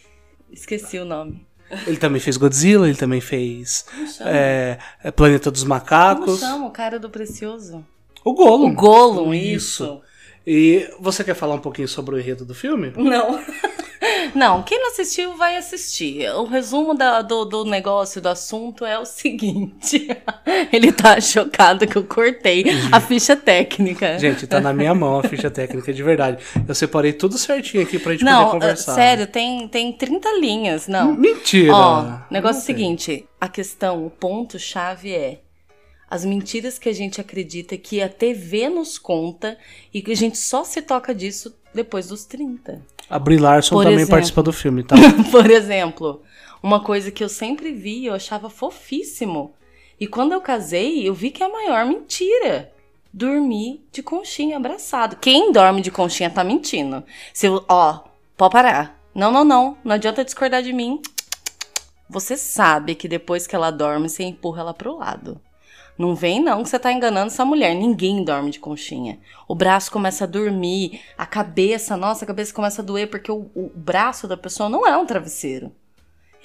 Esqueci 0.50 0.98
o 0.98 1.04
nome. 1.04 1.46
Ele 1.86 1.96
também 1.96 2.20
fez 2.20 2.36
Godzilla, 2.36 2.88
ele 2.88 2.96
também 2.96 3.20
fez 3.20 3.84
é, 4.20 4.78
Planeta 5.16 5.50
dos 5.50 5.62
Como 5.62 5.74
Macacos. 5.74 6.38
chama 6.40 6.66
o 6.66 6.70
cara 6.70 6.98
do 6.98 7.10
Precioso? 7.10 7.84
O 8.24 8.32
Gollum. 8.34 8.70
O 8.70 8.74
Gollum, 8.74 9.34
isso. 9.34 10.00
E 10.46 10.88
você 11.00 11.24
quer 11.24 11.34
falar 11.34 11.54
um 11.56 11.60
pouquinho 11.60 11.88
sobre 11.88 12.14
o 12.14 12.18
enredo 12.18 12.44
do 12.44 12.54
filme? 12.54 12.92
Não. 12.96 13.40
Não, 14.34 14.62
quem 14.62 14.78
não 14.80 14.90
assistiu 14.90 15.36
vai 15.36 15.56
assistir. 15.56 16.28
O 16.34 16.44
resumo 16.44 16.94
da- 16.94 17.22
do, 17.22 17.44
do 17.44 17.64
negócio, 17.64 18.20
do 18.20 18.28
assunto 18.28 18.84
é 18.84 18.98
o 18.98 19.04
seguinte. 19.04 20.08
Ele 20.72 20.92
tá 20.92 21.20
chocado 21.20 21.86
que 21.86 21.96
eu 21.96 22.04
cortei 22.04 22.64
a 22.92 23.00
ficha 23.00 23.36
técnica. 23.36 24.18
Gente, 24.18 24.46
tá 24.46 24.60
na 24.60 24.72
minha 24.72 24.94
mão 24.94 25.18
a 25.18 25.22
ficha 25.22 25.50
técnica 25.50 25.92
de 25.92 26.02
verdade. 26.02 26.42
Eu 26.66 26.74
separei 26.74 27.12
tudo 27.12 27.38
certinho 27.38 27.82
aqui 27.82 27.98
pra 27.98 28.12
gente 28.12 28.24
não, 28.24 28.46
poder 28.46 28.60
conversar. 28.60 28.92
uh, 28.92 28.94
sério, 28.94 29.26
tem, 29.26 29.68
tem 29.68 29.92
30 29.92 30.28
linhas, 30.40 30.88
não. 30.88 31.14
Mentira! 31.14 31.72
Ó, 31.74 32.02
negócio 32.30 32.56
é 32.58 32.58
Não 32.58 32.62
o 32.62 32.64
seguinte, 32.64 33.26
a 33.40 33.48
questão, 33.48 34.04
o 34.06 34.10
ponto-chave 34.10 35.12
é 35.12 35.40
as 36.08 36.24
mentiras 36.24 36.78
que 36.78 36.88
a 36.88 36.92
gente 36.94 37.20
acredita 37.20 37.76
que 37.76 38.00
a 38.00 38.08
TV 38.08 38.68
nos 38.68 38.96
conta 38.96 39.58
e 39.92 40.00
que 40.00 40.12
a 40.12 40.16
gente 40.16 40.38
só 40.38 40.62
se 40.62 40.80
toca 40.80 41.12
disso 41.14 41.54
depois 41.76 42.08
dos 42.08 42.24
30. 42.24 42.82
A 43.08 43.18
Brie 43.18 43.38
Larson 43.38 43.76
Por 43.76 43.84
também 43.84 43.98
exemplo. 43.98 44.10
participa 44.10 44.42
do 44.42 44.52
filme, 44.52 44.82
tá? 44.82 44.96
Por 45.30 45.48
exemplo, 45.50 46.22
uma 46.62 46.80
coisa 46.80 47.10
que 47.10 47.22
eu 47.22 47.28
sempre 47.28 47.72
vi, 47.72 48.06
eu 48.06 48.14
achava 48.14 48.50
fofíssimo. 48.50 49.54
E 50.00 50.06
quando 50.06 50.32
eu 50.32 50.40
casei, 50.40 51.08
eu 51.08 51.14
vi 51.14 51.30
que 51.30 51.42
é 51.42 51.46
a 51.46 51.52
maior 51.52 51.86
mentira. 51.86 52.72
Dormir 53.12 53.86
de 53.92 54.02
conchinha 54.02 54.56
abraçado. 54.56 55.16
Quem 55.16 55.52
dorme 55.52 55.80
de 55.80 55.90
conchinha 55.90 56.28
tá 56.28 56.42
mentindo. 56.42 57.04
Se 57.32 57.46
eu, 57.46 57.64
ó, 57.68 58.00
pode 58.36 58.52
parar. 58.52 59.00
Não, 59.14 59.30
não, 59.30 59.44
não. 59.44 59.78
Não 59.82 59.94
adianta 59.94 60.24
discordar 60.24 60.62
de 60.62 60.72
mim. 60.72 61.00
Você 62.08 62.36
sabe 62.36 62.94
que 62.94 63.08
depois 63.08 63.46
que 63.46 63.56
ela 63.56 63.70
dorme, 63.70 64.08
você 64.08 64.22
empurra 64.24 64.60
ela 64.60 64.74
pro 64.74 64.98
lado. 64.98 65.40
Não 65.98 66.14
vem 66.14 66.42
não 66.42 66.62
que 66.62 66.68
você 66.68 66.78
tá 66.78 66.92
enganando 66.92 67.28
essa 67.28 67.44
mulher. 67.44 67.74
Ninguém 67.74 68.22
dorme 68.22 68.50
de 68.50 68.58
conchinha. 68.60 69.18
O 69.48 69.54
braço 69.54 69.90
começa 69.90 70.24
a 70.24 70.26
dormir, 70.26 71.00
a 71.16 71.24
cabeça, 71.24 71.96
nossa, 71.96 72.24
a 72.24 72.26
cabeça 72.26 72.52
começa 72.52 72.82
a 72.82 72.84
doer 72.84 73.08
porque 73.08 73.32
o, 73.32 73.50
o 73.54 73.70
braço 73.74 74.28
da 74.28 74.36
pessoa 74.36 74.68
não 74.68 74.86
é 74.86 74.96
um 74.96 75.06
travesseiro. 75.06 75.72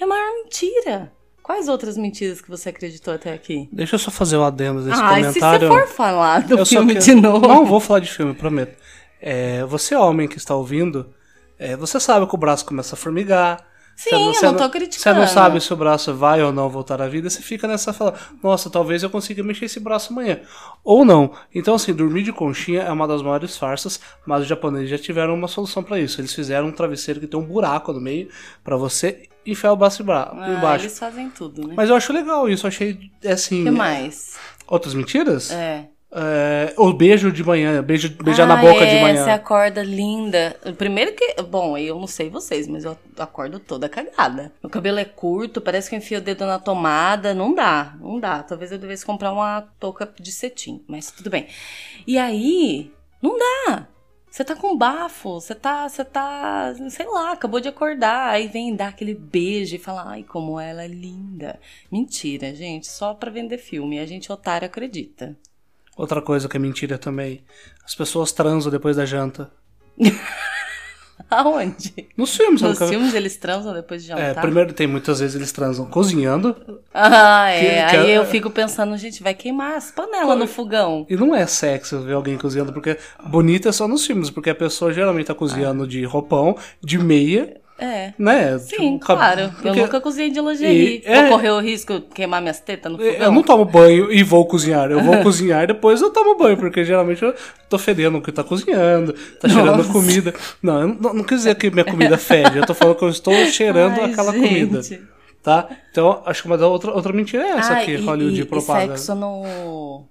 É 0.00 0.04
a 0.04 0.06
maior 0.06 0.32
mentira. 0.42 1.12
Quais 1.42 1.68
outras 1.68 1.96
mentiras 1.98 2.40
que 2.40 2.48
você 2.48 2.68
acreditou 2.70 3.12
até 3.12 3.32
aqui? 3.34 3.68
Deixa 3.72 3.96
eu 3.96 3.98
só 3.98 4.10
fazer 4.10 4.36
o 4.36 4.44
adendo 4.44 4.82
desse 4.82 5.00
Ai, 5.00 5.24
se 5.24 5.32
você 5.34 5.40
comentário. 5.40 5.68
for 5.68 5.86
falar 5.88 6.42
do 6.46 6.58
Eu 6.58 6.64
filme 6.64 6.92
quero- 6.94 7.04
de 7.04 7.14
novo. 7.14 7.46
Não 7.48 7.66
vou 7.66 7.80
falar 7.80 7.98
de 8.00 8.10
filme, 8.10 8.32
prometo. 8.32 8.76
É, 9.20 9.64
você, 9.64 9.94
homem 9.94 10.28
que 10.28 10.38
está 10.38 10.54
ouvindo, 10.54 11.12
é, 11.58 11.76
você 11.76 11.98
sabe 12.00 12.26
que 12.26 12.34
o 12.34 12.38
braço 12.38 12.64
começa 12.64 12.94
a 12.94 12.98
formigar. 12.98 13.64
Sim, 14.02 14.10
Você 14.10 14.16
eu 14.16 14.34
você 14.34 14.46
não 14.46 14.54
tô 14.54 14.64
Você 14.64 14.70
criticando. 14.70 15.20
não 15.20 15.26
sabe 15.28 15.60
se 15.60 15.72
o 15.72 15.76
braço 15.76 16.12
vai 16.14 16.42
ou 16.42 16.52
não 16.52 16.68
voltar 16.68 17.00
à 17.00 17.06
vida, 17.08 17.30
você 17.30 17.40
fica 17.40 17.68
nessa 17.68 17.92
fala, 17.92 18.14
nossa, 18.42 18.68
talvez 18.68 19.02
eu 19.02 19.10
consiga 19.10 19.42
mexer 19.44 19.66
esse 19.66 19.78
braço 19.78 20.12
amanhã. 20.12 20.40
Ou 20.82 21.04
não. 21.04 21.32
Então, 21.54 21.74
assim, 21.74 21.92
dormir 21.94 22.22
de 22.24 22.32
conchinha 22.32 22.82
é 22.82 22.90
uma 22.90 23.06
das 23.06 23.22
maiores 23.22 23.56
farsas, 23.56 24.00
mas 24.26 24.42
os 24.42 24.46
japoneses 24.48 24.90
já 24.90 24.98
tiveram 24.98 25.34
uma 25.34 25.46
solução 25.46 25.82
para 25.84 26.00
isso. 26.00 26.20
Eles 26.20 26.34
fizeram 26.34 26.66
um 26.68 26.72
travesseiro 26.72 27.20
que 27.20 27.26
tem 27.28 27.38
um 27.38 27.44
buraco 27.44 27.92
no 27.92 28.00
meio 28.00 28.28
para 28.64 28.76
você 28.76 29.28
enfiar 29.46 29.72
o 29.72 29.76
braço 29.76 30.02
embra- 30.02 30.32
Ah, 30.36 30.50
embaixo. 30.50 30.86
eles 30.86 30.98
fazem 30.98 31.30
tudo, 31.30 31.68
né? 31.68 31.74
Mas 31.76 31.88
eu 31.88 31.94
acho 31.96 32.12
legal 32.12 32.48
isso, 32.48 32.66
eu 32.66 32.68
achei, 32.68 32.98
assim... 33.24 33.62
O 33.62 33.64
que 33.66 33.70
mais? 33.70 34.36
Outras 34.66 34.94
mentiras? 34.94 35.50
É. 35.50 35.86
É, 36.14 36.74
o 36.76 36.92
beijo 36.92 37.32
de 37.32 37.42
manhã, 37.42 37.82
beijo, 37.82 38.10
beijar 38.22 38.46
na 38.46 38.58
Ah, 38.58 38.60
boca 38.60 38.84
é, 38.84 38.96
de 38.96 39.00
manhã. 39.00 39.24
Você 39.24 39.30
acorda 39.30 39.82
linda. 39.82 40.54
Primeiro 40.76 41.14
que. 41.14 41.40
Bom, 41.42 41.78
eu 41.78 41.98
não 41.98 42.06
sei 42.06 42.28
vocês, 42.28 42.68
mas 42.68 42.84
eu 42.84 42.98
acordo 43.18 43.58
toda 43.58 43.88
cagada. 43.88 44.52
Meu 44.62 44.68
cabelo 44.68 44.98
é 44.98 45.06
curto, 45.06 45.60
parece 45.60 45.88
que 45.88 45.94
eu 45.94 45.98
enfio 45.98 46.18
o 46.18 46.20
dedo 46.20 46.44
na 46.44 46.58
tomada. 46.58 47.32
Não 47.32 47.54
dá, 47.54 47.96
não 47.98 48.20
dá. 48.20 48.42
Talvez 48.42 48.70
eu 48.70 48.78
devesse 48.78 49.06
comprar 49.06 49.32
uma 49.32 49.62
touca 49.80 50.06
de 50.20 50.30
cetim, 50.30 50.84
mas 50.86 51.10
tudo 51.10 51.30
bem. 51.30 51.46
E 52.06 52.18
aí, 52.18 52.92
não 53.22 53.38
dá. 53.38 53.88
Você 54.30 54.44
tá 54.44 54.56
com 54.56 54.76
bafo, 54.76 55.40
você 55.40 55.54
tá, 55.54 55.86
você 55.88 56.02
tá, 56.04 56.74
sei 56.88 57.06
lá, 57.06 57.32
acabou 57.32 57.60
de 57.60 57.68
acordar, 57.68 58.30
aí 58.30 58.48
vem 58.48 58.74
dar 58.74 58.88
aquele 58.88 59.14
beijo 59.14 59.76
e 59.76 59.78
fala, 59.78 60.04
ai, 60.08 60.22
como 60.22 60.58
ela 60.58 60.84
é 60.84 60.88
linda. 60.88 61.60
Mentira, 61.90 62.54
gente, 62.54 62.86
só 62.86 63.12
pra 63.12 63.30
vender 63.30 63.58
filme, 63.58 63.98
a 63.98 64.06
gente 64.06 64.32
otário 64.32 64.64
acredita. 64.64 65.36
Outra 65.96 66.22
coisa 66.22 66.48
que 66.48 66.56
é 66.56 66.60
mentira 66.60 66.96
também. 66.98 67.42
As 67.84 67.94
pessoas 67.94 68.32
transam 68.32 68.70
depois 68.72 68.96
da 68.96 69.04
janta. 69.04 69.50
Aonde? 71.30 72.08
Nos 72.16 72.36
filmes, 72.36 72.60
Nos 72.60 72.72
nunca 72.72 72.88
filmes 72.88 73.14
eles 73.14 73.36
transam 73.36 73.72
depois 73.72 74.02
de 74.02 74.08
jantar? 74.08 74.22
É, 74.24 74.34
primeiro 74.34 74.72
tem 74.72 74.86
muitas 74.86 75.20
vezes 75.20 75.34
eles 75.36 75.52
transam 75.52 75.86
cozinhando. 75.86 76.54
Ah, 76.92 77.48
é. 77.50 77.60
Que- 77.60 77.90
que 77.90 77.96
Aí 77.96 78.10
é- 78.10 78.18
eu 78.18 78.26
fico 78.26 78.50
pensando, 78.50 78.96
gente, 78.98 79.22
vai 79.22 79.32
queimar 79.32 79.76
as 79.76 79.90
panelas 79.90 80.36
no 80.38 80.46
fogão. 80.46 81.06
E 81.08 81.16
não 81.16 81.34
é 81.34 81.46
sexy 81.46 81.96
ver 81.98 82.14
alguém 82.14 82.36
cozinhando, 82.36 82.72
porque 82.72 82.98
bonito 83.24 83.68
é 83.68 83.72
só 83.72 83.86
nos 83.88 84.04
filmes, 84.04 84.30
porque 84.30 84.50
a 84.50 84.54
pessoa 84.54 84.92
geralmente 84.92 85.26
tá 85.26 85.34
cozinhando 85.34 85.86
de 85.86 86.04
roupão, 86.04 86.56
de 86.82 86.98
meia, 86.98 87.60
É. 87.82 88.14
né? 88.18 88.58
Sim, 88.58 88.98
Tipo, 88.98 88.98
claro. 89.06 89.40
Eu 89.40 89.50
porque 89.50 89.80
nunca 89.82 90.00
cozinhei 90.00 90.30
de 90.30 90.40
lingerie. 90.40 90.98
E- 90.98 91.02
é- 91.04 91.22
Vou 91.22 91.30
correr 91.32 91.50
o 91.50 91.60
risco 91.60 91.94
de 91.94 92.06
queimar 92.06 92.40
minhas 92.40 92.60
tetas 92.60 92.92
no 92.92 92.98
fogão? 92.98 93.12
Eu 93.12 93.32
não 93.32 93.42
tomo 93.42 93.64
banho 93.64 94.12
e 94.12 94.22
vou 94.22 94.46
cozinhar. 94.46 94.90
Eu 94.90 95.00
vou 95.02 95.16
cozinhar 95.22 95.64
e 95.64 95.66
depois 95.68 96.00
eu 96.00 96.10
tomo 96.10 96.36
banho, 96.36 96.56
porque 96.56 96.84
geralmente 96.84 97.22
eu 97.22 97.34
tô 97.68 97.78
fedendo 97.78 98.18
o 98.18 98.22
que 98.22 98.30
tá 98.30 98.44
cozinhando, 98.44 99.12
tá 99.40 99.48
cheirando 99.48 99.84
comida. 99.92 100.32
Não, 100.62 100.80
eu 100.80 100.88
não, 100.88 101.14
não 101.14 101.24
quis 101.24 101.38
dizer 101.38 101.54
que 101.56 101.70
minha 101.70 101.84
comida 101.84 102.16
fede, 102.18 102.58
eu 102.58 102.66
tô 102.66 102.74
falando 102.74 102.96
que 102.96 103.04
eu 103.04 103.08
estou 103.08 103.34
cheirando 103.46 104.00
Ai, 104.00 104.10
aquela 104.12 104.32
gente. 104.32 104.48
comida. 104.48 104.80
Tá? 105.42 105.68
Então, 105.90 106.22
acho 106.24 106.42
que 106.42 106.46
uma 106.48 106.56
da 106.56 106.68
outra, 106.68 106.92
outra 106.92 107.12
mentira 107.12 107.42
é 107.42 107.50
essa 107.58 107.72
Ah, 107.74 107.84
que 107.84 107.96
Hollywood 107.96 108.40
e, 108.42 108.44
propaga. 108.44 108.84
E 108.94 108.96
sexo 108.96 109.14
no... 109.16 110.04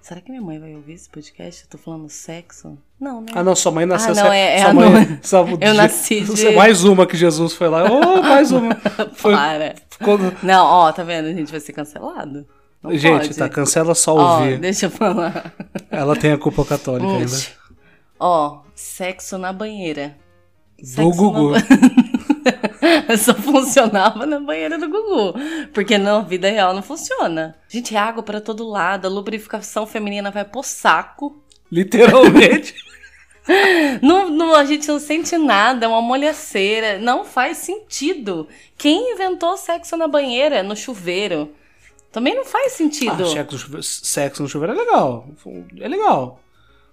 Será 0.00 0.20
que 0.20 0.30
minha 0.30 0.40
mãe 0.40 0.58
vai 0.58 0.74
ouvir 0.74 0.94
esse 0.94 1.10
podcast? 1.10 1.64
Eu 1.64 1.68
tô 1.68 1.76
falando 1.76 2.08
sexo? 2.08 2.78
Não, 2.98 3.20
né? 3.20 3.26
Ah, 3.34 3.42
não, 3.42 3.54
sua 3.54 3.70
mãe 3.72 3.84
nasceu. 3.84 4.12
Ah, 4.12 4.14
não, 4.14 4.22
sua- 4.24 4.36
é- 4.36 4.56
é 4.56 4.62
sua 4.62 4.72
mãe, 4.74 5.18
sabe, 5.22 5.58
Eu 5.60 5.74
nasci 5.74 6.20
de- 6.20 6.26
você- 6.26 6.50
Mais 6.56 6.82
uma 6.84 7.06
que 7.06 7.16
Jesus 7.16 7.52
foi 7.52 7.68
lá. 7.68 7.84
Oh, 7.90 8.22
mais 8.22 8.50
uma. 8.52 8.74
Foi, 9.14 9.34
Para. 9.34 9.74
quando- 10.02 10.34
Não, 10.42 10.64
ó, 10.64 10.90
tá 10.92 11.02
vendo? 11.02 11.26
A 11.26 11.32
gente 11.34 11.50
vai 11.50 11.60
ser 11.60 11.72
cancelado. 11.74 12.46
Não 12.82 12.96
Gente, 12.96 13.28
pode. 13.28 13.34
tá, 13.36 13.48
cancela 13.48 13.94
só 13.94 14.14
Ó, 14.14 14.38
ouvir. 14.38 14.58
deixa 14.58 14.86
eu 14.86 14.90
falar. 14.90 15.52
Ela 15.90 16.16
tem 16.16 16.32
a 16.32 16.38
culpa 16.38 16.64
católica 16.64 17.06
ainda. 17.12 17.36
Ó, 18.18 18.60
sexo 18.74 19.36
na 19.36 19.52
banheira. 19.52 20.16
Do 20.78 20.86
Sexo 20.86 21.10
Gugu. 21.10 21.50
na 21.50 21.58
Só 23.18 23.34
funcionava 23.34 24.24
na 24.26 24.38
banheira 24.40 24.78
do 24.78 24.88
Gugu. 24.88 25.34
Porque 25.74 25.98
na 25.98 26.20
vida 26.20 26.48
real 26.48 26.72
não 26.74 26.82
funciona. 26.82 27.56
Gente, 27.68 27.94
é 27.94 27.98
água 27.98 28.22
pra 28.22 28.40
todo 28.40 28.66
lado, 28.66 29.06
a 29.06 29.10
lubrificação 29.10 29.86
feminina 29.86 30.30
vai 30.30 30.44
pro 30.44 30.62
saco. 30.62 31.42
Literalmente. 31.72 32.74
Não, 34.02 34.28
não- 34.30 34.54
a 34.54 34.64
gente 34.64 34.88
não 34.88 34.98
sente 34.98 35.36
nada, 35.38 35.86
é 35.86 35.88
uma 35.88 36.02
molhaceira. 36.02 36.98
Não 36.98 37.24
faz 37.24 37.58
sentido. 37.58 38.48
Quem 38.76 39.12
inventou 39.14 39.56
sexo 39.56 39.96
na 39.96 40.08
banheira, 40.08 40.62
no 40.62 40.74
chuveiro? 40.76 41.50
Também 42.12 42.34
não 42.34 42.44
faz 42.44 42.72
sentido. 42.72 43.22
Ah, 43.22 43.26
sexo 43.26 43.52
no 43.52 43.58
chuveiro- 43.58 43.82
sexo 43.82 44.42
no 44.42 44.48
chuveiro 44.48 44.74
é 44.74 44.76
legal. 44.76 45.26
É 45.80 45.88
legal. 45.88 46.40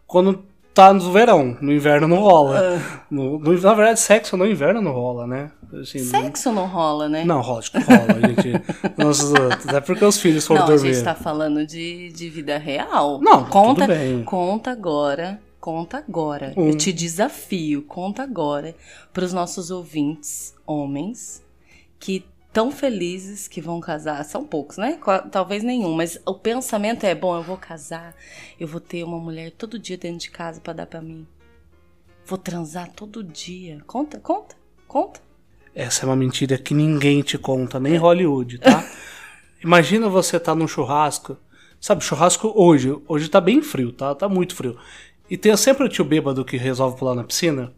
Quando 0.05 0.43
tá 0.73 0.91
no 0.93 1.11
verão, 1.11 1.57
no 1.61 1.71
inverno 1.71 2.07
não 2.07 2.17
rola. 2.17 2.59
Ah. 2.77 3.01
No- 3.09 3.39
no- 3.39 3.61
na 3.61 3.73
verdade, 3.73 3.99
sexo 3.99 4.35
no 4.37 4.45
inverno 4.45 4.81
não 4.81 4.91
rola, 4.91 5.25
né? 5.25 5.51
Assim, 5.81 5.99
Sexo 5.99 6.51
não 6.51 6.67
rola, 6.67 7.09
né? 7.09 7.23
Não, 7.25 7.41
rola, 7.41 7.61
que 7.63 7.79
rola, 7.79 8.19
gente. 8.27 8.61
Nossa, 8.97 9.33
até 9.67 9.81
porque 9.81 10.05
os 10.05 10.19
filhos 10.19 10.45
foram 10.45 10.61
Não, 10.61 10.67
a 10.67 10.71
dormir. 10.75 10.93
gente 10.93 11.03
tá 11.03 11.15
falando 11.15 11.65
de, 11.65 12.11
de 12.11 12.29
vida 12.29 12.57
real. 12.59 13.19
Não, 13.21 13.43
conta, 13.45 13.87
conta 14.25 14.69
agora, 14.71 15.39
conta 15.63 15.99
agora. 15.99 16.53
Hum. 16.57 16.67
Eu 16.67 16.77
te 16.77 16.91
desafio, 16.91 17.83
conta 17.83 18.21
agora 18.21 18.75
para 19.13 19.23
os 19.23 19.31
nossos 19.31 19.71
ouvintes, 19.71 20.53
homens, 20.67 21.41
que 21.97 22.25
tão 22.51 22.69
felizes 22.69 23.47
que 23.47 23.61
vão 23.61 23.79
casar. 23.79 24.25
São 24.25 24.45
poucos, 24.45 24.75
né? 24.75 24.99
Talvez 25.31 25.63
nenhum, 25.63 25.93
mas 25.93 26.19
o 26.25 26.33
pensamento 26.33 27.05
é: 27.05 27.15
bom, 27.15 27.37
eu 27.37 27.43
vou 27.43 27.55
casar, 27.55 28.13
eu 28.59 28.67
vou 28.67 28.81
ter 28.81 29.05
uma 29.05 29.17
mulher 29.17 29.51
todo 29.51 29.79
dia 29.79 29.97
dentro 29.97 30.19
de 30.19 30.31
casa 30.31 30.59
para 30.59 30.73
dar 30.73 30.85
para 30.85 31.01
mim. 31.01 31.25
Vou 32.25 32.37
transar 32.37 32.91
todo 32.91 33.23
dia. 33.23 33.81
Conta, 33.87 34.19
conta, 34.19 34.57
conta. 34.85 35.21
Essa 35.73 36.03
é 36.03 36.05
uma 36.07 36.15
mentira 36.17 36.57
que 36.57 36.73
ninguém 36.73 37.21
te 37.21 37.37
conta, 37.37 37.79
nem 37.79 37.95
Hollywood, 37.95 38.57
tá? 38.57 38.85
Imagina 39.63 40.09
você 40.09 40.37
tá 40.37 40.53
num 40.53 40.67
churrasco. 40.67 41.37
Sabe, 41.79 42.03
churrasco 42.03 42.51
hoje. 42.53 42.97
Hoje 43.07 43.29
tá 43.29 43.39
bem 43.39 43.61
frio, 43.61 43.93
tá? 43.93 44.13
Tá 44.13 44.27
muito 44.27 44.55
frio. 44.55 44.77
E 45.29 45.37
tem 45.37 45.55
sempre 45.57 45.85
o 45.85 45.89
tio 45.89 46.03
bêbado 46.05 46.43
que 46.45 46.57
resolve 46.57 46.97
pular 46.97 47.15
na 47.15 47.23
piscina. 47.23 47.71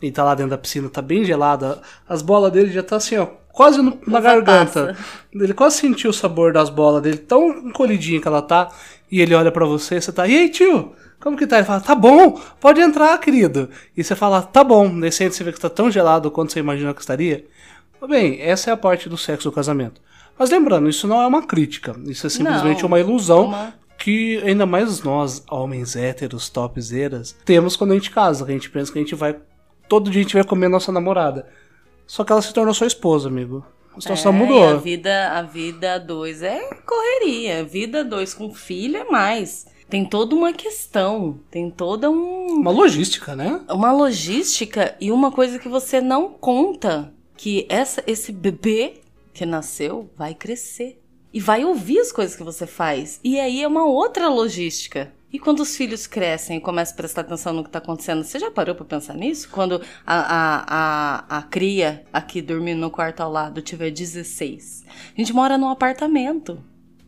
E 0.00 0.10
tá 0.12 0.22
lá 0.22 0.34
dentro 0.34 0.50
da 0.50 0.58
piscina, 0.58 0.88
tá 0.88 1.02
bem 1.02 1.24
gelada. 1.24 1.80
As 2.08 2.22
bolas 2.22 2.52
dele 2.52 2.70
já 2.70 2.82
tá 2.82 2.96
assim, 2.96 3.16
ó, 3.16 3.26
quase 3.52 3.80
no- 3.82 3.98
na 4.06 4.20
garganta. 4.20 4.94
passa. 4.94 4.96
Ele 5.32 5.52
quase 5.54 5.76
sentiu 5.78 6.10
o 6.10 6.12
sabor 6.12 6.52
das 6.52 6.70
bolas 6.70 7.02
dele, 7.02 7.16
tão 7.18 7.48
encolhidinha 7.68 8.20
que 8.20 8.28
ela 8.28 8.42
tá. 8.42 8.68
E 9.10 9.20
ele 9.20 9.34
olha 9.34 9.50
pra 9.50 9.64
você, 9.66 10.00
você 10.00 10.12
tá, 10.12 10.26
e 10.28 10.36
aí, 10.36 10.48
tio? 10.50 10.92
Como 11.18 11.36
que 11.36 11.46
tá? 11.48 11.56
Ele 11.56 11.66
fala, 11.66 11.80
tá 11.80 11.94
bom, 11.96 12.40
pode 12.60 12.80
entrar, 12.80 13.18
querido. 13.18 13.68
E 13.96 14.04
você 14.04 14.14
fala, 14.14 14.40
tá 14.42 14.62
bom. 14.62 15.00
Você 15.00 15.24
entra, 15.24 15.36
você 15.36 15.42
vê 15.44 15.52
que 15.52 15.58
tá 15.60 15.68
tão 15.70 15.90
gelado 15.90 16.30
quanto 16.30 16.52
você 16.52 16.60
imaginou 16.60 16.94
que 16.94 17.00
estaria. 17.00 17.44
Bem, 18.08 18.40
essa 18.40 18.70
é 18.70 18.72
a 18.72 18.76
parte 18.76 19.08
do 19.08 19.16
sexo 19.16 19.48
do 19.50 19.52
casamento. 19.54 20.00
Mas 20.38 20.50
lembrando, 20.50 20.88
isso 20.88 21.08
não 21.08 21.20
é 21.20 21.26
uma 21.26 21.42
crítica. 21.44 21.96
Isso 22.06 22.24
é 22.28 22.30
simplesmente 22.30 22.82
Não, 22.82 22.86
uma 22.86 23.00
ilusão 23.00 23.46
uma- 23.46 23.74
que 23.98 24.38
ainda 24.44 24.64
mais 24.64 25.02
nós, 25.02 25.42
homens 25.50 25.96
héteros, 25.96 26.48
topzeiras, 26.48 27.36
temos 27.44 27.76
quando 27.76 27.90
a 27.90 27.94
gente 27.94 28.10
casa. 28.10 28.44
Que 28.44 28.52
a 28.52 28.54
gente 28.54 28.70
pensa 28.70 28.92
que 28.92 28.98
a 28.98 29.02
gente 29.02 29.14
vai. 29.14 29.36
Todo 29.88 30.10
dia 30.10 30.20
a 30.20 30.22
gente 30.22 30.34
vai 30.34 30.44
comer 30.44 30.68
nossa 30.68 30.92
namorada. 30.92 31.46
Só 32.06 32.24
que 32.24 32.32
ela 32.32 32.40
se 32.40 32.54
tornou 32.54 32.72
sua 32.72 32.86
esposa, 32.86 33.28
amigo. 33.28 33.64
A 33.96 34.00
situação 34.00 34.32
É, 34.32 34.36
mudou. 34.36 34.68
A 34.68 34.76
vida, 34.76 35.32
a 35.32 35.42
vida 35.42 35.98
dois 35.98 36.42
é 36.42 36.60
correria. 36.86 37.64
Vida 37.64 38.04
dois 38.04 38.32
com 38.32 38.54
filho 38.54 38.96
é 38.96 39.04
mais. 39.04 39.66
Tem 39.90 40.04
toda 40.04 40.34
uma 40.34 40.52
questão, 40.52 41.40
tem 41.50 41.70
toda 41.70 42.10
um, 42.10 42.46
Uma 42.60 42.70
logística, 42.70 43.34
né? 43.34 43.62
uma 43.70 43.90
logística 43.90 44.94
e 45.00 45.10
uma 45.10 45.32
coisa 45.32 45.58
que 45.58 45.66
você 45.66 45.98
não 45.98 46.28
conta, 46.28 47.10
que 47.34 47.66
essa, 47.70 48.04
esse 48.06 48.30
bebê 48.30 49.00
que 49.32 49.46
nasceu 49.46 50.10
vai 50.14 50.34
crescer 50.34 51.00
e 51.32 51.40
vai 51.40 51.64
ouvir 51.64 51.98
as 51.98 52.12
coisas 52.12 52.36
que 52.36 52.42
você 52.42 52.66
faz. 52.66 53.20
E 53.22 53.38
aí 53.38 53.62
é 53.62 53.68
uma 53.68 53.84
outra 53.84 54.28
logística. 54.28 55.12
E 55.30 55.38
quando 55.38 55.60
os 55.60 55.76
filhos 55.76 56.06
crescem 56.06 56.56
e 56.56 56.60
começam 56.60 56.94
a 56.94 56.96
prestar 56.96 57.20
atenção 57.20 57.52
no 57.52 57.62
que 57.62 57.68
está 57.68 57.78
acontecendo, 57.78 58.24
você 58.24 58.38
já 58.38 58.50
parou 58.50 58.74
para 58.74 58.86
pensar 58.86 59.14
nisso? 59.14 59.50
Quando 59.50 59.82
a, 60.06 60.16
a, 60.16 60.64
a, 61.28 61.38
a 61.38 61.42
cria 61.42 62.02
aqui 62.10 62.40
dormindo 62.40 62.80
no 62.80 62.90
quarto 62.90 63.20
ao 63.20 63.30
lado 63.30 63.60
tiver 63.60 63.90
16. 63.90 64.86
A 64.88 65.20
gente 65.20 65.34
mora 65.34 65.58
num 65.58 65.68
apartamento 65.68 66.58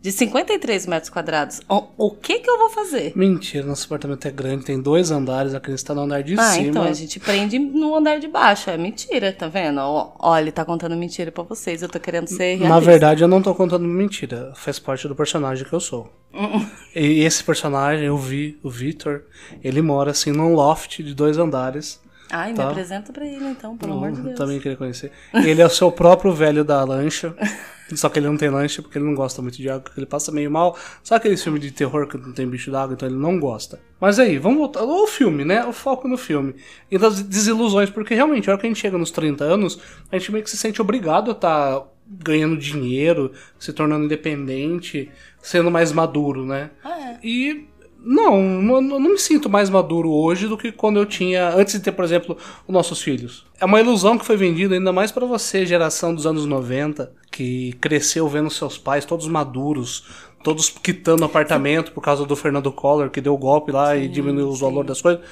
de 0.00 0.10
53 0.10 0.86
metros 0.86 1.10
quadrados. 1.10 1.60
O, 1.68 1.84
o 1.96 2.10
que 2.12 2.38
que 2.38 2.48
eu 2.48 2.58
vou 2.58 2.70
fazer? 2.70 3.12
Mentira, 3.14 3.66
nosso 3.66 3.84
apartamento 3.84 4.26
é 4.26 4.30
grande, 4.30 4.64
tem 4.64 4.80
dois 4.80 5.10
andares, 5.10 5.54
a 5.54 5.60
criança 5.60 5.86
tá 5.86 5.94
no 5.94 6.02
andar 6.02 6.22
de 6.22 6.38
Ah, 6.38 6.52
cima. 6.52 6.68
então 6.68 6.82
a 6.82 6.92
gente 6.92 7.20
prende 7.20 7.58
no 7.58 7.94
andar 7.94 8.18
de 8.18 8.26
baixo. 8.26 8.70
É 8.70 8.78
mentira, 8.78 9.32
tá 9.32 9.46
vendo? 9.48 9.78
Ó, 9.80 10.38
ele 10.38 10.50
tá 10.50 10.64
contando 10.64 10.96
mentira 10.96 11.30
pra 11.30 11.44
vocês. 11.44 11.82
Eu 11.82 11.88
tô 11.88 12.00
querendo 12.00 12.28
ser 12.28 12.56
realista. 12.56 12.68
Na 12.68 12.80
verdade, 12.80 13.22
eu 13.22 13.28
não 13.28 13.42
tô 13.42 13.54
contando 13.54 13.84
mentira. 13.86 14.52
Faz 14.56 14.78
parte 14.78 15.06
do 15.06 15.14
personagem 15.14 15.66
que 15.66 15.72
eu 15.72 15.80
sou. 15.80 16.10
e 16.96 17.22
esse 17.22 17.44
personagem, 17.44 18.06
eu 18.06 18.16
vi, 18.16 18.58
o 18.62 18.70
Victor, 18.70 19.24
ele 19.62 19.82
mora 19.82 20.12
assim 20.12 20.32
num 20.32 20.54
loft 20.54 21.02
de 21.02 21.14
dois 21.14 21.36
andares. 21.36 22.00
Ai, 22.30 22.54
Tá. 22.54 22.64
me 22.64 22.70
apresenta 22.70 23.12
pra 23.12 23.26
ele 23.26 23.44
então, 23.44 23.76
pelo 23.76 23.92
amor 23.94 24.12
de 24.12 24.18
Eu 24.18 24.24
Deus. 24.24 24.38
Também 24.38 24.58
queria 24.60 24.76
conhecer. 24.76 25.10
Ele 25.34 25.60
é 25.60 25.66
o 25.66 25.70
seu 25.70 25.90
próprio 25.90 26.32
velho 26.32 26.64
da 26.64 26.82
lancha. 26.84 27.34
Só 27.94 28.08
que 28.08 28.20
ele 28.20 28.28
não 28.28 28.36
tem 28.36 28.48
lancha 28.48 28.80
porque 28.82 28.96
ele 28.98 29.04
não 29.04 29.16
gosta 29.16 29.42
muito 29.42 29.56
de 29.56 29.68
água, 29.68 29.80
porque 29.80 29.98
ele 29.98 30.06
passa 30.06 30.30
meio 30.30 30.48
mal. 30.48 30.78
Sabe 31.02 31.18
aqueles 31.18 31.42
filmes 31.42 31.60
de 31.60 31.72
terror 31.72 32.06
que 32.06 32.16
não 32.16 32.32
tem 32.32 32.46
bicho 32.48 32.70
d'água, 32.70 32.94
então 32.94 33.08
ele 33.08 33.18
não 33.18 33.40
gosta. 33.40 33.80
Mas 34.00 34.20
aí, 34.20 34.38
vamos 34.38 34.58
voltar. 34.58 34.84
O 34.84 35.06
filme, 35.08 35.44
né? 35.44 35.64
O 35.64 35.72
foco 35.72 36.06
no 36.06 36.16
filme. 36.16 36.54
E 36.88 36.96
das 36.96 37.20
desilusões, 37.20 37.90
porque 37.90 38.14
realmente, 38.14 38.48
a 38.48 38.52
hora 38.52 38.60
que 38.60 38.66
a 38.66 38.70
gente 38.70 38.78
chega 38.80 38.96
nos 38.96 39.10
30 39.10 39.42
anos, 39.42 39.80
a 40.12 40.16
gente 40.16 40.30
meio 40.30 40.44
que 40.44 40.50
se 40.50 40.56
sente 40.56 40.80
obrigado 40.80 41.30
a 41.30 41.34
estar 41.34 41.82
ganhando 42.06 42.56
dinheiro, 42.56 43.32
se 43.58 43.72
tornando 43.72 44.04
independente, 44.04 45.10
sendo 45.42 45.68
mais 45.70 45.90
maduro, 45.90 46.44
né? 46.46 46.70
Ah, 46.84 47.10
é. 47.12 47.18
E 47.24 47.68
Não, 48.02 48.40
não, 48.40 48.80
não 48.80 49.00
me 49.00 49.18
sinto 49.18 49.50
mais 49.50 49.68
maduro 49.68 50.10
hoje 50.10 50.48
do 50.48 50.56
que 50.56 50.72
quando 50.72 50.98
eu 50.98 51.06
tinha. 51.06 51.50
Antes 51.50 51.74
de 51.74 51.80
ter, 51.80 51.92
por 51.92 52.04
exemplo, 52.04 52.36
os 52.66 52.72
nossos 52.72 53.02
filhos. 53.02 53.44
É 53.60 53.64
uma 53.64 53.80
ilusão 53.80 54.16
que 54.16 54.24
foi 54.24 54.36
vendida 54.36 54.74
ainda 54.74 54.92
mais 54.92 55.12
para 55.12 55.26
você, 55.26 55.66
geração 55.66 56.14
dos 56.14 56.26
anos 56.26 56.46
90, 56.46 57.12
que 57.30 57.72
cresceu 57.74 58.26
vendo 58.28 58.50
seus 58.50 58.78
pais 58.78 59.04
todos 59.04 59.28
maduros, 59.28 60.06
todos 60.42 60.70
quitando 60.70 61.24
apartamento 61.24 61.92
por 61.92 62.00
causa 62.00 62.24
do 62.24 62.34
Fernando 62.34 62.72
Collor, 62.72 63.10
que 63.10 63.20
deu 63.20 63.34
o 63.34 63.38
golpe 63.38 63.70
lá 63.70 63.94
sim, 63.94 64.02
e 64.02 64.08
diminuiu 64.08 64.48
os 64.48 64.60
valores 64.60 64.88
das 64.88 65.02
coisas. 65.02 65.22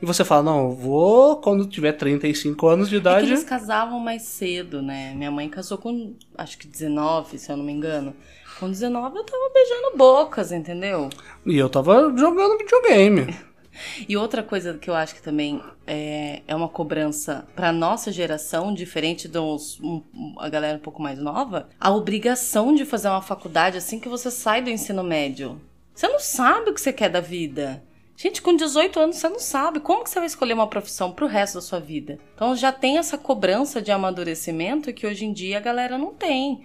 E 0.00 0.04
você 0.04 0.24
fala, 0.24 0.42
não, 0.42 0.72
vou 0.72 1.36
quando 1.36 1.66
tiver 1.66 1.92
35 1.92 2.68
anos 2.68 2.88
de 2.88 2.96
idade. 2.96 3.26
É 3.26 3.30
eles 3.30 3.44
casavam 3.44 3.98
mais 3.98 4.22
cedo, 4.22 4.82
né? 4.82 5.14
Minha 5.14 5.30
mãe 5.30 5.48
casou 5.48 5.78
com, 5.78 6.14
acho 6.36 6.58
que 6.58 6.66
19, 6.66 7.38
se 7.38 7.50
eu 7.50 7.56
não 7.56 7.64
me 7.64 7.72
engano. 7.72 8.14
Com 8.58 8.70
19 8.70 9.18
eu 9.18 9.24
tava 9.24 9.50
beijando 9.52 9.96
bocas, 9.96 10.50
entendeu? 10.50 11.10
E 11.44 11.56
eu 11.56 11.68
tava 11.68 12.12
jogando 12.16 12.58
videogame. 12.58 13.36
E 14.08 14.16
outra 14.16 14.42
coisa 14.42 14.74
que 14.74 14.88
eu 14.88 14.94
acho 14.94 15.14
que 15.14 15.22
também 15.22 15.62
é, 15.86 16.42
é 16.46 16.56
uma 16.56 16.68
cobrança 16.68 17.46
para 17.54 17.72
nossa 17.72 18.10
geração, 18.10 18.72
diferente 18.72 19.28
dos 19.28 19.78
um, 19.80 20.02
a 20.38 20.48
galera 20.48 20.78
um 20.78 20.80
pouco 20.80 21.02
mais 21.02 21.18
nova, 21.18 21.68
a 21.78 21.92
obrigação 21.92 22.74
de 22.74 22.86
fazer 22.86 23.08
uma 23.08 23.20
faculdade 23.20 23.76
assim 23.76 24.00
que 24.00 24.08
você 24.08 24.30
sai 24.30 24.62
do 24.62 24.70
ensino 24.70 25.04
médio. 25.04 25.60
Você 25.94 26.08
não 26.08 26.18
sabe 26.18 26.70
o 26.70 26.74
que 26.74 26.80
você 26.80 26.92
quer 26.92 27.10
da 27.10 27.20
vida. 27.20 27.82
Gente, 28.16 28.40
com 28.40 28.56
18 28.56 28.98
anos 28.98 29.16
você 29.16 29.28
não 29.28 29.38
sabe 29.38 29.78
como 29.78 30.02
que 30.02 30.08
você 30.08 30.18
vai 30.18 30.26
escolher 30.26 30.54
uma 30.54 30.66
profissão 30.66 31.12
pro 31.12 31.26
resto 31.26 31.56
da 31.56 31.60
sua 31.60 31.78
vida. 31.78 32.18
Então 32.34 32.56
já 32.56 32.72
tem 32.72 32.96
essa 32.96 33.18
cobrança 33.18 33.82
de 33.82 33.92
amadurecimento 33.92 34.92
que 34.94 35.06
hoje 35.06 35.26
em 35.26 35.32
dia 35.34 35.58
a 35.58 35.60
galera 35.60 35.98
não 35.98 36.14
tem. 36.14 36.64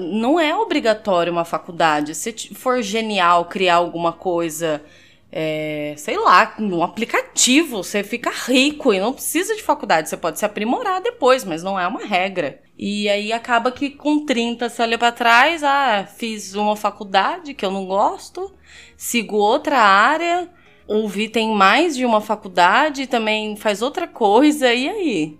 Não 0.00 0.38
é 0.38 0.54
obrigatório 0.54 1.32
uma 1.32 1.44
faculdade. 1.44 2.14
Se 2.14 2.32
for 2.54 2.82
genial 2.82 3.44
criar 3.44 3.76
alguma 3.76 4.12
coisa, 4.12 4.82
é, 5.30 5.94
sei 5.96 6.18
lá, 6.18 6.54
um 6.58 6.82
aplicativo, 6.82 7.82
você 7.82 8.02
fica 8.02 8.30
rico 8.30 8.92
e 8.92 9.00
não 9.00 9.12
precisa 9.12 9.54
de 9.54 9.62
faculdade. 9.62 10.08
Você 10.08 10.16
pode 10.16 10.38
se 10.38 10.44
aprimorar 10.44 11.00
depois, 11.00 11.44
mas 11.44 11.62
não 11.62 11.78
é 11.78 11.86
uma 11.86 12.04
regra. 12.04 12.60
E 12.78 13.08
aí 13.08 13.32
acaba 13.32 13.70
que 13.70 13.90
com 13.90 14.24
30 14.24 14.68
você 14.68 14.82
olha 14.82 14.98
para 14.98 15.12
trás, 15.12 15.62
ah, 15.62 16.06
fiz 16.16 16.54
uma 16.54 16.74
faculdade 16.74 17.54
que 17.54 17.64
eu 17.64 17.70
não 17.70 17.86
gosto, 17.86 18.52
sigo 18.96 19.36
outra 19.36 19.78
área 19.78 20.50
ouvir 20.90 21.28
tem 21.28 21.54
mais 21.54 21.96
de 21.96 22.04
uma 22.04 22.20
faculdade, 22.20 23.06
também 23.06 23.54
faz 23.54 23.80
outra 23.80 24.08
coisa, 24.08 24.74
e 24.74 24.88
aí? 24.88 25.38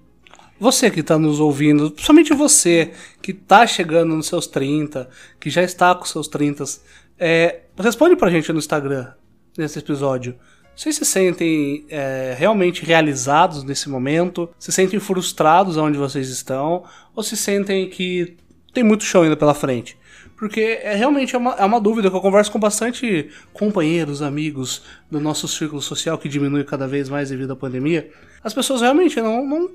Você 0.60 0.90
que 0.90 1.00
está 1.00 1.18
nos 1.18 1.40
ouvindo, 1.40 1.90
principalmente 1.90 2.34
você 2.34 2.92
que 3.22 3.30
está 3.30 3.66
chegando 3.66 4.14
nos 4.14 4.26
seus 4.26 4.46
30, 4.46 5.08
que 5.40 5.48
já 5.48 5.62
está 5.62 5.94
com 5.94 6.04
seus 6.04 6.28
30, 6.28 6.64
é, 7.18 7.60
responde 7.78 8.14
pra 8.14 8.28
gente 8.28 8.52
no 8.52 8.58
Instagram, 8.58 9.10
nesse 9.56 9.78
episódio. 9.78 10.36
Vocês 10.76 10.96
se 10.96 11.04
sentem 11.06 11.86
é, 11.88 12.36
realmente 12.38 12.84
realizados 12.84 13.64
nesse 13.64 13.88
momento? 13.88 14.50
Se 14.58 14.70
sentem 14.70 15.00
frustrados 15.00 15.78
onde 15.78 15.96
vocês 15.96 16.28
estão? 16.28 16.84
Ou 17.16 17.22
se 17.22 17.38
sentem 17.38 17.88
que 17.88 18.36
tem 18.74 18.84
muito 18.84 19.04
chão 19.04 19.22
ainda 19.22 19.38
pela 19.38 19.54
frente? 19.54 19.96
Porque 20.40 20.80
é 20.82 20.94
realmente 20.94 21.36
é 21.36 21.38
uma, 21.38 21.52
é 21.52 21.64
uma 21.66 21.78
dúvida 21.78 22.08
que 22.08 22.16
eu 22.16 22.20
converso 22.20 22.50
com 22.50 22.58
bastante 22.58 23.28
companheiros, 23.52 24.22
amigos 24.22 24.82
do 25.10 25.20
nosso 25.20 25.46
círculo 25.46 25.82
social 25.82 26.16
que 26.16 26.30
diminui 26.30 26.64
cada 26.64 26.88
vez 26.88 27.10
mais 27.10 27.28
devido 27.28 27.52
à 27.52 27.56
pandemia. 27.56 28.10
As 28.42 28.54
pessoas 28.54 28.80
realmente 28.80 29.20
não, 29.20 29.46
não 29.46 29.70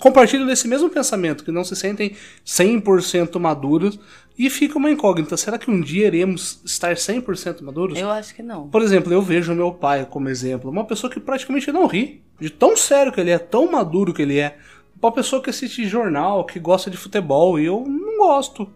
compartilham 0.00 0.46
desse 0.46 0.66
mesmo 0.66 0.88
pensamento, 0.88 1.44
que 1.44 1.52
não 1.52 1.62
se 1.62 1.76
sentem 1.76 2.16
100% 2.42 3.38
maduros 3.38 4.00
e 4.38 4.48
fica 4.48 4.78
uma 4.78 4.90
incógnita. 4.90 5.36
Será 5.36 5.58
que 5.58 5.70
um 5.70 5.78
dia 5.78 6.06
iremos 6.06 6.62
estar 6.64 6.94
100% 6.94 7.60
maduros? 7.60 7.98
Eu 7.98 8.10
acho 8.10 8.34
que 8.34 8.42
não. 8.42 8.70
Por 8.70 8.80
exemplo, 8.80 9.12
eu 9.12 9.20
vejo 9.20 9.54
meu 9.54 9.72
pai 9.72 10.06
como 10.08 10.30
exemplo, 10.30 10.70
uma 10.70 10.86
pessoa 10.86 11.12
que 11.12 11.20
praticamente 11.20 11.70
não 11.70 11.86
ri, 11.86 12.22
de 12.40 12.48
tão 12.48 12.74
sério 12.78 13.12
que 13.12 13.20
ele 13.20 13.30
é, 13.30 13.38
tão 13.38 13.70
maduro 13.70 14.14
que 14.14 14.22
ele 14.22 14.38
é. 14.38 14.56
Uma 14.98 15.12
pessoa 15.12 15.42
que 15.42 15.50
assiste 15.50 15.86
jornal, 15.86 16.46
que 16.46 16.58
gosta 16.58 16.90
de 16.90 16.96
futebol, 16.96 17.60
e 17.60 17.66
eu 17.66 17.84
não 17.86 18.16
gosto 18.16 18.72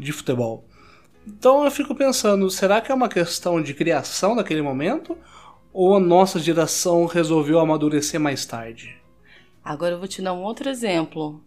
de 0.00 0.12
futebol. 0.12 0.64
Então 1.26 1.64
eu 1.64 1.70
fico 1.70 1.94
pensando, 1.94 2.50
será 2.50 2.80
que 2.80 2.90
é 2.90 2.94
uma 2.94 3.08
questão 3.08 3.62
de 3.62 3.74
criação 3.74 4.34
naquele 4.34 4.62
momento? 4.62 5.16
Ou 5.72 5.94
a 5.94 6.00
nossa 6.00 6.38
geração 6.38 7.06
resolveu 7.06 7.60
amadurecer 7.60 8.18
mais 8.18 8.44
tarde? 8.44 8.96
Agora 9.62 9.94
eu 9.94 9.98
vou 9.98 10.08
te 10.08 10.22
dar 10.22 10.32
um 10.32 10.42
outro 10.42 10.68
exemplo. 10.68 11.40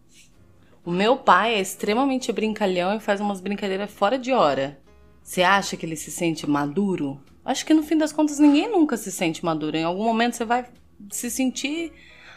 O 0.86 0.92
meu 0.92 1.18
pai 1.18 1.56
é 1.56 1.62
extremamente 1.62 2.32
brincalhão 2.32 2.96
e 2.96 3.00
faz 3.00 3.20
umas 3.20 3.42
brincadeiras 3.42 3.92
fora 3.92 4.18
de 4.18 4.32
hora. 4.32 4.80
Você 5.22 5.42
acha 5.42 5.76
que 5.76 5.86
ele 5.86 5.96
se 5.96 6.12
sente 6.12 6.48
maduro? 6.48 7.20
Acho 7.44 7.66
que 7.66 7.74
no 7.74 7.84
fim 7.84 7.98
das 7.98 8.14
contas 8.14 8.40
ninguém 8.40 8.70
nunca 8.70 8.96
se 8.96 9.12
sente 9.12 9.44
maduro. 9.44 9.76
Em 9.76 9.84
algum 9.84 10.04
momento 10.04 10.36
você 10.36 10.46
vai 10.46 10.66
se 11.10 11.30
sentir. 11.30 11.92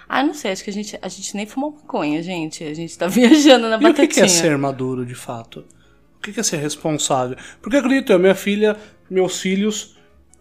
Ah, 0.09 0.23
não 0.23 0.35
sei, 0.35 0.53
acho 0.53 0.64
que 0.64 0.71
a 0.71 0.73
gente, 0.73 0.99
a 1.01 1.09
gente 1.09 1.37
nem 1.37 1.47
fumou 1.47 1.73
maconha, 1.73 2.23
gente. 2.23 2.64
A 2.64 2.75
gente 2.75 2.97
tá 2.97 3.07
viajando 3.09 3.69
na 3.69 3.77
e 3.77 3.81
batatinha. 3.81 4.07
O 4.07 4.09
que 4.09 4.21
é 4.21 4.29
ser 4.29 4.57
maduro 4.57 5.05
de 5.05 5.14
fato? 5.14 5.64
O 6.16 6.20
que 6.20 6.38
é 6.38 6.42
ser 6.42 6.57
responsável? 6.57 7.37
Porque 7.62 7.76
acredito 7.76 8.12
eu, 8.12 8.18
minha 8.18 8.35
filha, 8.35 8.76
meus 9.09 9.40
filhos 9.40 9.96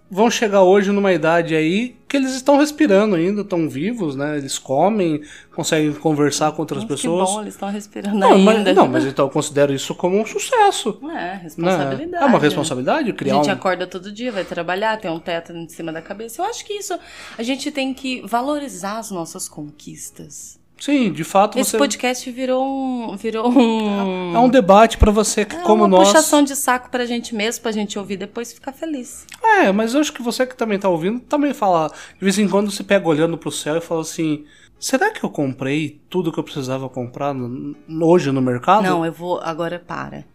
vão 0.09 0.29
chegar 0.29 0.61
hoje 0.61 0.91
numa 0.91 1.11
idade 1.11 1.55
aí 1.55 1.95
que 2.07 2.15
eles 2.15 2.33
estão 2.33 2.57
respirando 2.57 3.15
ainda, 3.15 3.41
estão 3.41 3.67
vivos, 3.67 4.15
né? 4.15 4.37
Eles 4.37 4.57
comem, 4.57 5.21
conseguem 5.53 5.91
conversar 5.93 6.51
com 6.51 6.61
outras 6.61 6.83
Nossa, 6.83 6.95
pessoas. 6.95 7.29
Que 7.29 7.35
bom, 7.35 7.41
eles 7.41 7.53
estão 7.55 7.69
respirando 7.69 8.17
não, 8.17 8.33
ainda. 8.33 8.63
Mas, 8.63 8.75
não, 8.75 8.87
mas 8.87 9.05
então 9.05 9.25
eu 9.25 9.29
considero 9.29 9.73
isso 9.73 9.93
como 9.95 10.19
um 10.19 10.25
sucesso. 10.25 10.99
É, 11.11 11.35
responsabilidade. 11.35 12.11
Né? 12.11 12.19
É 12.21 12.25
uma 12.25 12.39
responsabilidade 12.39 13.13
criar 13.13 13.33
A 13.33 13.37
gente 13.37 13.49
um... 13.49 13.53
acorda 13.53 13.87
todo 13.87 14.11
dia, 14.11 14.31
vai 14.31 14.45
trabalhar, 14.45 14.97
tem 14.97 15.09
um 15.09 15.19
teto 15.19 15.51
em 15.51 15.67
cima 15.67 15.91
da 15.91 16.01
cabeça. 16.01 16.41
Eu 16.41 16.45
acho 16.45 16.63
que 16.63 16.73
isso, 16.73 16.97
a 17.37 17.43
gente 17.43 17.71
tem 17.71 17.93
que 17.93 18.21
valorizar 18.25 18.99
as 18.99 19.11
nossas 19.11 19.49
conquistas. 19.49 20.59
Sim, 20.79 21.11
de 21.11 21.23
fato 21.23 21.57
Esse 21.57 21.71
você... 21.71 21.77
podcast 21.77 22.29
virou 22.31 22.65
um. 22.65 23.15
Virou 23.15 23.49
um... 23.49 24.35
É 24.35 24.39
um 24.39 24.49
debate 24.49 24.97
para 24.97 25.11
você 25.11 25.45
que, 25.45 25.55
é 25.55 25.61
como 25.61 25.83
uma 25.83 25.87
nós. 25.87 26.09
puxação 26.09 26.43
de 26.43 26.55
saco 26.55 26.89
pra 26.89 27.05
gente 27.05 27.33
mesmo, 27.33 27.61
pra 27.61 27.71
gente 27.71 27.97
ouvir 27.97 28.17
depois 28.17 28.51
ficar 28.51 28.73
feliz. 28.73 29.25
É, 29.41 29.71
mas 29.71 29.93
eu 29.93 30.01
acho 30.01 30.11
que 30.11 30.21
você 30.21 30.45
que 30.45 30.55
também 30.55 30.77
tá 30.77 30.89
ouvindo 30.89 31.19
também 31.21 31.53
fala. 31.53 31.87
De 31.87 32.19
vez 32.19 32.37
em 32.37 32.47
quando 32.47 32.69
você 32.69 32.83
pega 32.83 33.07
olhando 33.07 33.37
pro 33.37 33.51
céu 33.51 33.77
e 33.77 33.81
fala 33.81 34.01
assim. 34.01 34.45
Será 34.77 35.09
que 35.09 35.23
eu 35.23 35.29
comprei 35.29 36.01
tudo 36.09 36.31
que 36.31 36.37
eu 36.37 36.43
precisava 36.43 36.89
comprar 36.89 37.33
no, 37.33 37.75
hoje 38.05 38.29
no 38.31 38.41
mercado? 38.41 38.83
Não, 38.83 39.05
eu 39.05 39.11
vou. 39.11 39.39
Agora 39.41 39.79
para. 39.79 40.25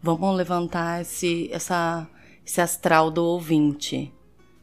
Vamos 0.00 0.36
levantar 0.36 1.02
esse, 1.02 1.50
essa, 1.52 2.06
esse 2.46 2.60
astral 2.60 3.10
do 3.10 3.24
ouvinte. 3.24 4.12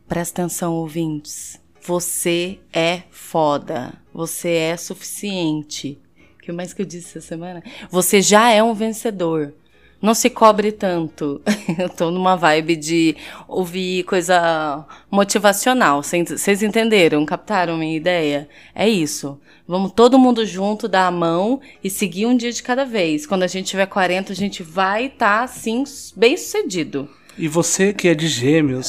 Presta 0.08 0.42
atenção, 0.42 0.74
ouvintes. 0.74 1.60
Você 1.88 2.58
é 2.74 3.04
foda. 3.12 3.94
Você 4.12 4.50
é 4.50 4.76
suficiente. 4.76 6.00
O 6.36 6.42
que 6.42 6.52
mais 6.52 6.74
que 6.74 6.82
eu 6.82 6.86
disse 6.86 7.20
essa 7.20 7.28
semana? 7.28 7.62
Você 7.92 8.24
já 8.24 8.50
é 8.50 8.64
um 8.64 8.74
vencedor. 8.74 9.54
Não 10.02 10.16
se 10.16 10.32
cobre 10.32 10.72
tanto. 10.72 11.40
eu 11.78 11.88
tô 11.88 12.10
numa 12.10 12.36
vibe 12.36 12.76
de 12.76 13.16
ouvir 13.48 14.04
coisa 14.06 14.84
motivacional. 15.12 16.02
Vocês 16.02 16.64
entenderam? 16.64 17.24
Captaram 17.24 17.78
minha 17.78 17.96
ideia? 17.96 18.50
É 18.74 18.90
isso. 18.90 19.40
Vamos 19.68 19.92
todo 19.92 20.18
mundo 20.18 20.44
junto, 20.44 20.88
dar 20.88 21.06
a 21.06 21.12
mão 21.12 21.62
e 21.84 21.90
seguir 21.92 22.26
um 22.26 22.36
dia 22.36 22.52
de 22.52 22.64
cada 22.64 22.84
vez. 22.84 23.28
Quando 23.28 23.44
a 23.44 23.48
gente 23.48 23.68
tiver 23.68 23.86
40, 23.86 24.34
a 24.34 24.36
gente 24.36 24.64
vai 24.64 25.06
estar, 25.06 25.38
tá, 25.38 25.44
assim, 25.44 25.84
bem 26.16 26.36
sucedido. 26.36 27.08
E 27.38 27.48
você 27.48 27.94
que 27.94 28.08
é 28.08 28.16
de 28.16 28.28
gêmeos, 28.28 28.88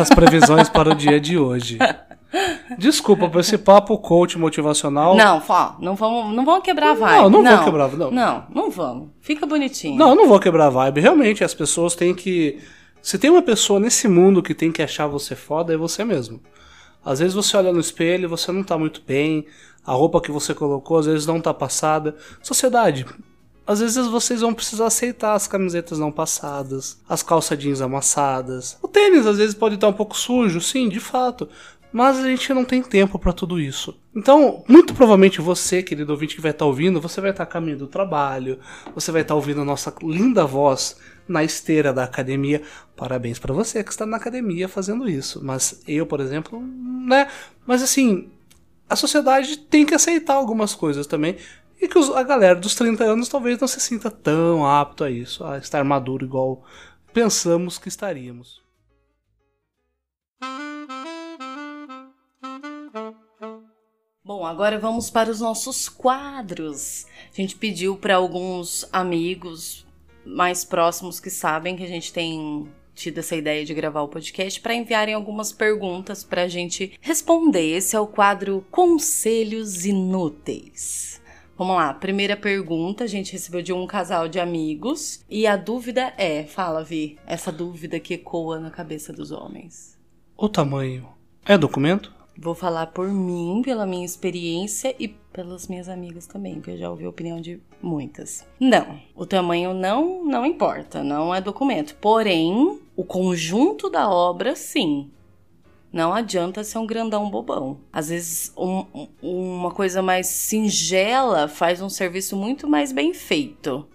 as 0.00 0.08
previsões 0.08 0.68
para 0.68 0.90
o 0.90 0.94
dia 0.94 1.20
de 1.20 1.38
hoje. 1.38 1.78
Desculpa 2.78 3.28
por 3.28 3.40
esse 3.40 3.58
papo 3.58 3.98
coach 3.98 4.38
motivacional. 4.38 5.14
Não, 5.14 5.42
ó, 5.46 5.72
não 5.78 5.94
vamos, 5.94 6.34
não 6.34 6.44
vamos 6.44 6.62
quebrar 6.62 6.92
a 6.92 6.94
vibe. 6.94 7.22
Não, 7.22 7.30
não, 7.30 7.42
não 7.42 7.56
vou 7.56 7.64
quebrar, 7.64 7.92
não. 7.92 8.10
Não, 8.10 8.46
não 8.54 8.70
vamos. 8.70 9.10
Fica 9.20 9.46
bonitinho. 9.46 9.98
Não, 9.98 10.14
não 10.14 10.26
vou 10.26 10.40
quebrar 10.40 10.66
a 10.66 10.70
vibe. 10.70 11.00
Realmente, 11.00 11.44
as 11.44 11.54
pessoas 11.54 11.94
têm 11.94 12.14
que. 12.14 12.58
Se 13.02 13.18
tem 13.18 13.30
uma 13.30 13.42
pessoa 13.42 13.80
nesse 13.80 14.08
mundo 14.08 14.42
que 14.42 14.54
tem 14.54 14.70
que 14.72 14.82
achar 14.82 15.06
você 15.06 15.34
foda, 15.34 15.74
é 15.74 15.76
você 15.76 16.04
mesmo. 16.04 16.40
Às 17.04 17.18
vezes 17.18 17.34
você 17.34 17.56
olha 17.56 17.72
no 17.72 17.80
espelho, 17.80 18.28
você 18.28 18.52
não 18.52 18.62
tá 18.62 18.78
muito 18.78 19.02
bem, 19.04 19.44
a 19.84 19.92
roupa 19.92 20.20
que 20.20 20.30
você 20.30 20.54
colocou 20.54 20.98
às 20.98 21.06
vezes 21.06 21.26
não 21.26 21.40
tá 21.40 21.52
passada. 21.52 22.14
Sociedade, 22.40 23.04
às 23.66 23.80
vezes 23.80 24.06
vocês 24.06 24.40
vão 24.40 24.54
precisar 24.54 24.86
aceitar 24.86 25.34
as 25.34 25.48
camisetas 25.48 25.98
não 25.98 26.12
passadas, 26.12 27.00
as 27.08 27.20
calça 27.20 27.56
jeans 27.56 27.80
amassadas. 27.80 28.78
O 28.80 28.86
tênis 28.86 29.26
às 29.26 29.38
vezes 29.38 29.54
pode 29.54 29.74
estar 29.74 29.88
um 29.88 29.92
pouco 29.92 30.16
sujo, 30.16 30.60
sim, 30.60 30.88
de 30.88 31.00
fato 31.00 31.48
mas 31.92 32.18
a 32.18 32.28
gente 32.28 32.54
não 32.54 32.64
tem 32.64 32.82
tempo 32.82 33.18
para 33.18 33.32
tudo 33.32 33.60
isso. 33.60 33.94
Então, 34.14 34.64
muito 34.66 34.94
provavelmente 34.94 35.40
você, 35.40 35.82
querido 35.82 36.12
ouvinte 36.12 36.34
que 36.34 36.40
vai 36.40 36.50
estar 36.50 36.64
tá 36.64 36.66
ouvindo, 36.66 37.00
você 37.00 37.20
vai 37.20 37.30
estar 37.30 37.44
tá 37.44 37.52
caminho 37.52 37.78
do 37.78 37.86
trabalho, 37.86 38.58
você 38.94 39.12
vai 39.12 39.22
estar 39.22 39.34
tá 39.34 39.36
ouvindo 39.36 39.60
a 39.60 39.64
nossa 39.64 39.94
linda 40.02 40.46
voz 40.46 40.96
na 41.28 41.44
esteira 41.44 41.92
da 41.92 42.04
academia. 42.04 42.62
Parabéns 42.96 43.38
para 43.38 43.52
você 43.52 43.84
que 43.84 43.90
está 43.90 44.06
na 44.06 44.16
academia 44.16 44.68
fazendo 44.68 45.08
isso. 45.08 45.44
Mas 45.44 45.82
eu, 45.86 46.06
por 46.06 46.20
exemplo, 46.20 46.60
né? 46.60 47.28
Mas 47.66 47.82
assim, 47.82 48.30
a 48.88 48.96
sociedade 48.96 49.58
tem 49.58 49.84
que 49.84 49.94
aceitar 49.94 50.34
algumas 50.34 50.74
coisas 50.74 51.06
também. 51.06 51.36
E 51.80 51.88
que 51.88 51.98
a 51.98 52.22
galera 52.22 52.54
dos 52.54 52.74
30 52.74 53.02
anos 53.04 53.28
talvez 53.28 53.58
não 53.58 53.66
se 53.66 53.80
sinta 53.80 54.08
tão 54.10 54.64
apto 54.64 55.02
a 55.02 55.10
isso, 55.10 55.44
a 55.44 55.58
estar 55.58 55.82
maduro 55.82 56.24
igual 56.24 56.62
pensamos 57.12 57.76
que 57.76 57.88
estaríamos. 57.88 58.61
Bom, 64.24 64.46
agora 64.46 64.78
vamos 64.78 65.10
para 65.10 65.28
os 65.28 65.40
nossos 65.40 65.88
quadros. 65.88 67.06
A 67.32 67.34
gente 67.34 67.56
pediu 67.56 67.96
para 67.96 68.14
alguns 68.14 68.88
amigos 68.92 69.84
mais 70.24 70.64
próximos 70.64 71.18
que 71.18 71.28
sabem 71.28 71.74
que 71.74 71.82
a 71.82 71.88
gente 71.88 72.12
tem 72.12 72.68
tido 72.94 73.18
essa 73.18 73.34
ideia 73.34 73.64
de 73.64 73.74
gravar 73.74 74.02
o 74.02 74.08
podcast 74.08 74.60
para 74.60 74.76
enviarem 74.76 75.12
algumas 75.12 75.52
perguntas 75.52 76.22
para 76.22 76.42
a 76.42 76.48
gente 76.48 76.96
responder. 77.00 77.76
Esse 77.76 77.96
é 77.96 78.00
o 78.00 78.06
quadro 78.06 78.64
Conselhos 78.70 79.84
Inúteis. 79.84 81.20
Vamos 81.58 81.74
lá, 81.74 81.92
primeira 81.92 82.36
pergunta 82.36 83.02
a 83.02 83.08
gente 83.08 83.32
recebeu 83.32 83.60
de 83.60 83.72
um 83.72 83.88
casal 83.88 84.28
de 84.28 84.38
amigos 84.38 85.24
e 85.28 85.48
a 85.48 85.56
dúvida 85.56 86.14
é, 86.16 86.44
fala 86.44 86.84
Vi, 86.84 87.18
essa 87.26 87.50
dúvida 87.50 87.98
que 87.98 88.14
ecoa 88.14 88.60
na 88.60 88.70
cabeça 88.70 89.12
dos 89.12 89.32
homens. 89.32 89.98
O 90.36 90.48
tamanho 90.48 91.08
é 91.44 91.58
documento? 91.58 92.21
Vou 92.36 92.54
falar 92.54 92.86
por 92.86 93.08
mim, 93.08 93.60
pela 93.64 93.86
minha 93.86 94.04
experiência 94.04 94.94
e 94.98 95.06
pelas 95.06 95.68
minhas 95.68 95.88
amigas 95.88 96.26
também, 96.26 96.60
que 96.60 96.70
eu 96.70 96.78
já 96.78 96.90
ouvi 96.90 97.04
a 97.04 97.08
opinião 97.10 97.40
de 97.40 97.60
muitas. 97.80 98.46
Não, 98.58 98.98
o 99.14 99.26
tamanho 99.26 99.74
não 99.74 100.24
não 100.24 100.44
importa, 100.46 101.02
não 101.02 101.34
é 101.34 101.40
documento. 101.40 101.94
Porém, 102.00 102.80
o 102.96 103.04
conjunto 103.04 103.90
da 103.90 104.08
obra, 104.08 104.56
sim. 104.56 105.10
Não 105.92 106.14
adianta 106.14 106.64
ser 106.64 106.78
um 106.78 106.86
grandão 106.86 107.28
bobão. 107.28 107.80
Às 107.92 108.08
vezes, 108.08 108.52
um, 108.56 109.08
uma 109.20 109.70
coisa 109.70 110.00
mais 110.00 110.26
singela 110.26 111.48
faz 111.48 111.82
um 111.82 111.90
serviço 111.90 112.34
muito 112.34 112.66
mais 112.66 112.92
bem 112.92 113.12
feito. 113.12 113.86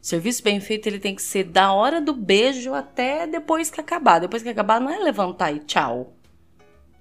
O 0.00 0.04
serviço 0.04 0.42
bem 0.42 0.60
feito 0.60 0.88
ele 0.88 0.98
tem 0.98 1.14
que 1.14 1.22
ser 1.22 1.44
da 1.44 1.72
hora 1.72 2.02
do 2.02 2.12
beijo 2.12 2.74
até 2.74 3.26
depois 3.26 3.70
que 3.70 3.80
acabar. 3.80 4.18
Depois 4.18 4.42
que 4.42 4.48
acabar, 4.50 4.78
não 4.78 4.90
é 4.90 4.98
levantar 4.98 5.52
e 5.52 5.60
tchau. 5.60 6.12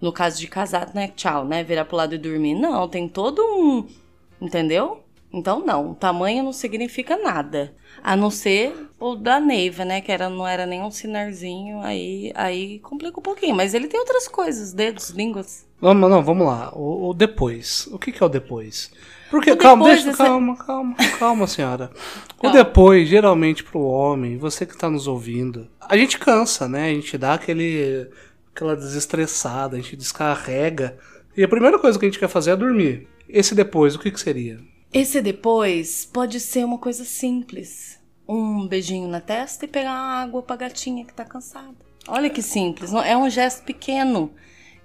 No 0.01 0.11
caso 0.11 0.39
de 0.39 0.47
casado, 0.47 0.95
né? 0.95 1.09
Tchau, 1.15 1.45
né? 1.45 1.63
Virar 1.63 1.85
pro 1.85 1.95
lado 1.95 2.15
e 2.15 2.17
dormir. 2.17 2.55
Não, 2.55 2.87
tem 2.87 3.07
todo 3.07 3.39
um. 3.41 3.87
Entendeu? 4.41 5.03
Então, 5.31 5.63
não. 5.63 5.93
Tamanho 5.93 6.43
não 6.43 6.51
significa 6.51 7.15
nada. 7.15 7.73
A 8.03 8.15
não 8.15 8.31
ser 8.31 8.73
o 8.99 9.15
da 9.15 9.39
Neiva, 9.39 9.85
né? 9.85 10.01
Que 10.01 10.11
era, 10.11 10.29
não 10.29 10.47
era 10.47 10.65
nem 10.65 10.81
um 10.81 10.91
sinarzinho. 10.91 11.79
Aí, 11.81 12.31
aí 12.35 12.79
complica 12.79 13.19
um 13.19 13.23
pouquinho. 13.23 13.55
Mas 13.55 13.73
ele 13.73 13.87
tem 13.87 13.99
outras 13.99 14.27
coisas: 14.27 14.73
dedos, 14.73 15.11
línguas. 15.11 15.67
Vamos, 15.79 16.09
não, 16.09 16.23
vamos 16.23 16.47
lá. 16.47 16.71
O, 16.75 17.09
o 17.09 17.13
depois. 17.13 17.87
O 17.91 17.99
que, 17.99 18.11
que 18.11 18.21
é 18.21 18.25
o 18.25 18.29
depois? 18.29 18.91
Porque, 19.31 19.49
o 19.49 19.57
calma, 19.57 19.85
deixa, 19.85 20.09
essa... 20.09 20.25
calma, 20.25 20.57
calma, 20.57 20.95
calma, 21.17 21.47
senhora. 21.47 21.89
O 22.43 22.49
depois, 22.49 23.07
geralmente, 23.07 23.63
pro 23.63 23.81
homem, 23.81 24.35
você 24.35 24.65
que 24.65 24.75
tá 24.75 24.89
nos 24.89 25.07
ouvindo, 25.07 25.67
a 25.79 25.95
gente 25.95 26.17
cansa, 26.17 26.67
né? 26.67 26.89
A 26.89 26.93
gente 26.95 27.15
dá 27.15 27.35
aquele 27.35 28.09
aquela 28.53 28.75
desestressada, 28.75 29.75
a 29.75 29.79
gente 29.79 29.95
descarrega. 29.95 30.97
E 31.35 31.43
a 31.43 31.47
primeira 31.47 31.79
coisa 31.79 31.97
que 31.97 32.05
a 32.05 32.09
gente 32.09 32.19
quer 32.19 32.27
fazer 32.27 32.51
é 32.51 32.55
dormir. 32.55 33.07
Esse 33.27 33.55
depois, 33.55 33.95
o 33.95 33.99
que, 33.99 34.11
que 34.11 34.19
seria? 34.19 34.59
Esse 34.93 35.21
depois 35.21 36.05
pode 36.05 36.39
ser 36.39 36.65
uma 36.65 36.77
coisa 36.77 37.05
simples. 37.05 37.99
Um 38.27 38.67
beijinho 38.67 39.07
na 39.07 39.21
testa 39.21 39.65
e 39.65 39.67
pegar 39.67 39.93
água 39.93 40.41
pra 40.41 40.55
gatinha 40.55 41.05
que 41.05 41.13
tá 41.13 41.23
cansada. 41.23 41.75
Olha 42.07 42.29
que 42.29 42.41
simples. 42.41 42.93
É 42.93 43.15
um 43.15 43.29
gesto 43.29 43.63
pequeno 43.63 44.31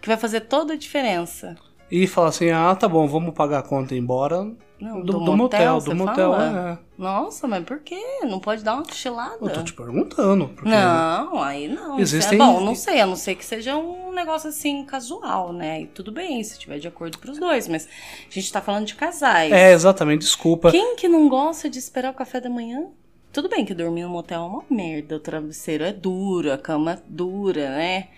que 0.01 0.09
vai 0.09 0.17
fazer 0.17 0.43
toda 0.43 0.75
a 0.75 0.77
diferença. 0.77 1.57
E 1.91 2.07
falar 2.07 2.29
assim, 2.29 2.51
ah, 2.51 2.75
tá 2.75 2.89
bom, 2.89 3.07
vamos 3.07 3.35
pagar 3.35 3.61
a 3.61 3.63
conta 3.63 3.95
e 3.95 3.99
ir 3.99 4.01
embora. 4.01 4.53
Não, 4.79 5.01
do, 5.01 5.13
do, 5.13 5.25
do 5.25 5.37
motel, 5.37 5.81
do 5.81 5.97
motel, 5.97 6.35
é. 6.35 6.79
Nossa, 6.99 7.49
mas 7.49 7.65
por 7.65 7.79
quê? 7.81 7.99
Não 8.25 8.39
pode 8.39 8.63
dar 8.63 8.75
uma 8.75 8.83
cochilada? 8.83 9.39
Eu 9.41 9.51
tô 9.51 9.63
te 9.63 9.73
perguntando. 9.73 10.51
Não, 10.63 11.43
aí 11.43 11.67
não. 11.67 11.99
Existem... 11.99 12.39
É 12.39 12.39
bom, 12.39 12.61
não 12.61 12.75
sei, 12.75 13.01
a 13.01 13.07
não 13.07 13.17
ser 13.17 13.37
que 13.37 13.45
seja 13.45 13.75
um 13.77 14.13
negócio 14.13 14.51
assim 14.51 14.85
casual, 14.85 15.53
né? 15.53 15.83
E 15.83 15.87
tudo 15.87 16.13
bem, 16.13 16.43
se 16.45 16.59
tiver 16.59 16.79
de 16.79 16.89
acordo 16.89 17.19
pros 17.19 17.39
dois, 17.39 17.67
mas 17.69 17.87
a 17.87 18.33
gente 18.33 18.53
tá 18.53 18.61
falando 18.61 18.85
de 18.85 18.95
casais. 18.95 19.51
É, 19.51 19.73
exatamente, 19.73 20.21
desculpa. 20.21 20.71
Quem 20.71 20.95
que 20.97 21.09
não 21.09 21.27
gosta 21.29 21.71
de 21.71 21.79
esperar 21.79 22.13
o 22.13 22.15
café 22.15 22.39
da 22.39 22.51
manhã? 22.51 22.87
Tudo 23.33 23.49
bem 23.49 23.65
que 23.65 23.75
dormir 23.75 24.03
no 24.03 24.11
motel 24.11 24.43
é 24.43 24.47
uma 24.47 24.65
merda, 24.71 25.17
o 25.17 25.21
travesseiro 25.21 25.85
é 25.85 25.93
duro, 25.93 26.53
a 26.53 26.59
cama 26.59 26.93
é 26.93 26.99
dura, 27.07 27.71
né? 27.71 28.09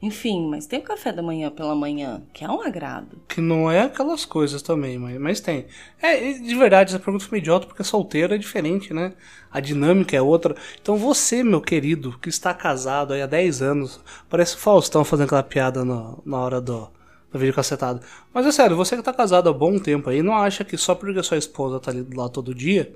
Enfim, 0.00 0.48
mas 0.48 0.64
tem 0.64 0.78
o 0.78 0.82
café 0.82 1.12
da 1.12 1.20
manhã 1.20 1.50
pela 1.50 1.74
manhã, 1.74 2.22
que 2.32 2.44
é 2.44 2.48
um 2.48 2.60
agrado. 2.62 3.20
Que 3.26 3.40
não 3.40 3.68
é 3.68 3.82
aquelas 3.82 4.24
coisas 4.24 4.62
também, 4.62 4.96
mas, 4.96 5.18
mas 5.18 5.40
tem. 5.40 5.66
É, 6.00 6.34
de 6.34 6.54
verdade, 6.54 6.90
essa 6.90 7.02
pergunta 7.02 7.24
foi 7.24 7.38
idiota, 7.38 7.66
porque 7.66 7.82
solteiro 7.82 8.32
é 8.32 8.38
diferente, 8.38 8.94
né? 8.94 9.12
A 9.50 9.58
dinâmica 9.58 10.16
é 10.16 10.22
outra. 10.22 10.54
Então 10.80 10.96
você, 10.96 11.42
meu 11.42 11.60
querido, 11.60 12.16
que 12.20 12.28
está 12.28 12.54
casado 12.54 13.12
há 13.12 13.26
10 13.26 13.60
anos, 13.60 14.00
parece 14.30 14.54
o 14.54 14.58
Faustão 14.58 15.04
fazendo 15.04 15.26
aquela 15.26 15.42
piada 15.42 15.84
no, 15.84 16.22
na 16.24 16.38
hora 16.38 16.60
do, 16.60 16.88
do 17.32 17.38
vídeo 17.38 17.54
cacetado. 17.54 18.00
Mas 18.32 18.46
é 18.46 18.52
sério, 18.52 18.76
você 18.76 18.94
que 18.94 19.00
está 19.00 19.12
casado 19.12 19.48
há 19.48 19.52
bom 19.52 19.80
tempo 19.80 20.10
aí, 20.10 20.22
não 20.22 20.34
acha 20.34 20.64
que 20.64 20.76
só 20.76 20.94
porque 20.94 21.20
sua 21.24 21.38
esposa 21.38 21.80
tá 21.80 21.90
ali 21.90 22.06
lá 22.14 22.28
todo 22.28 22.54
dia, 22.54 22.94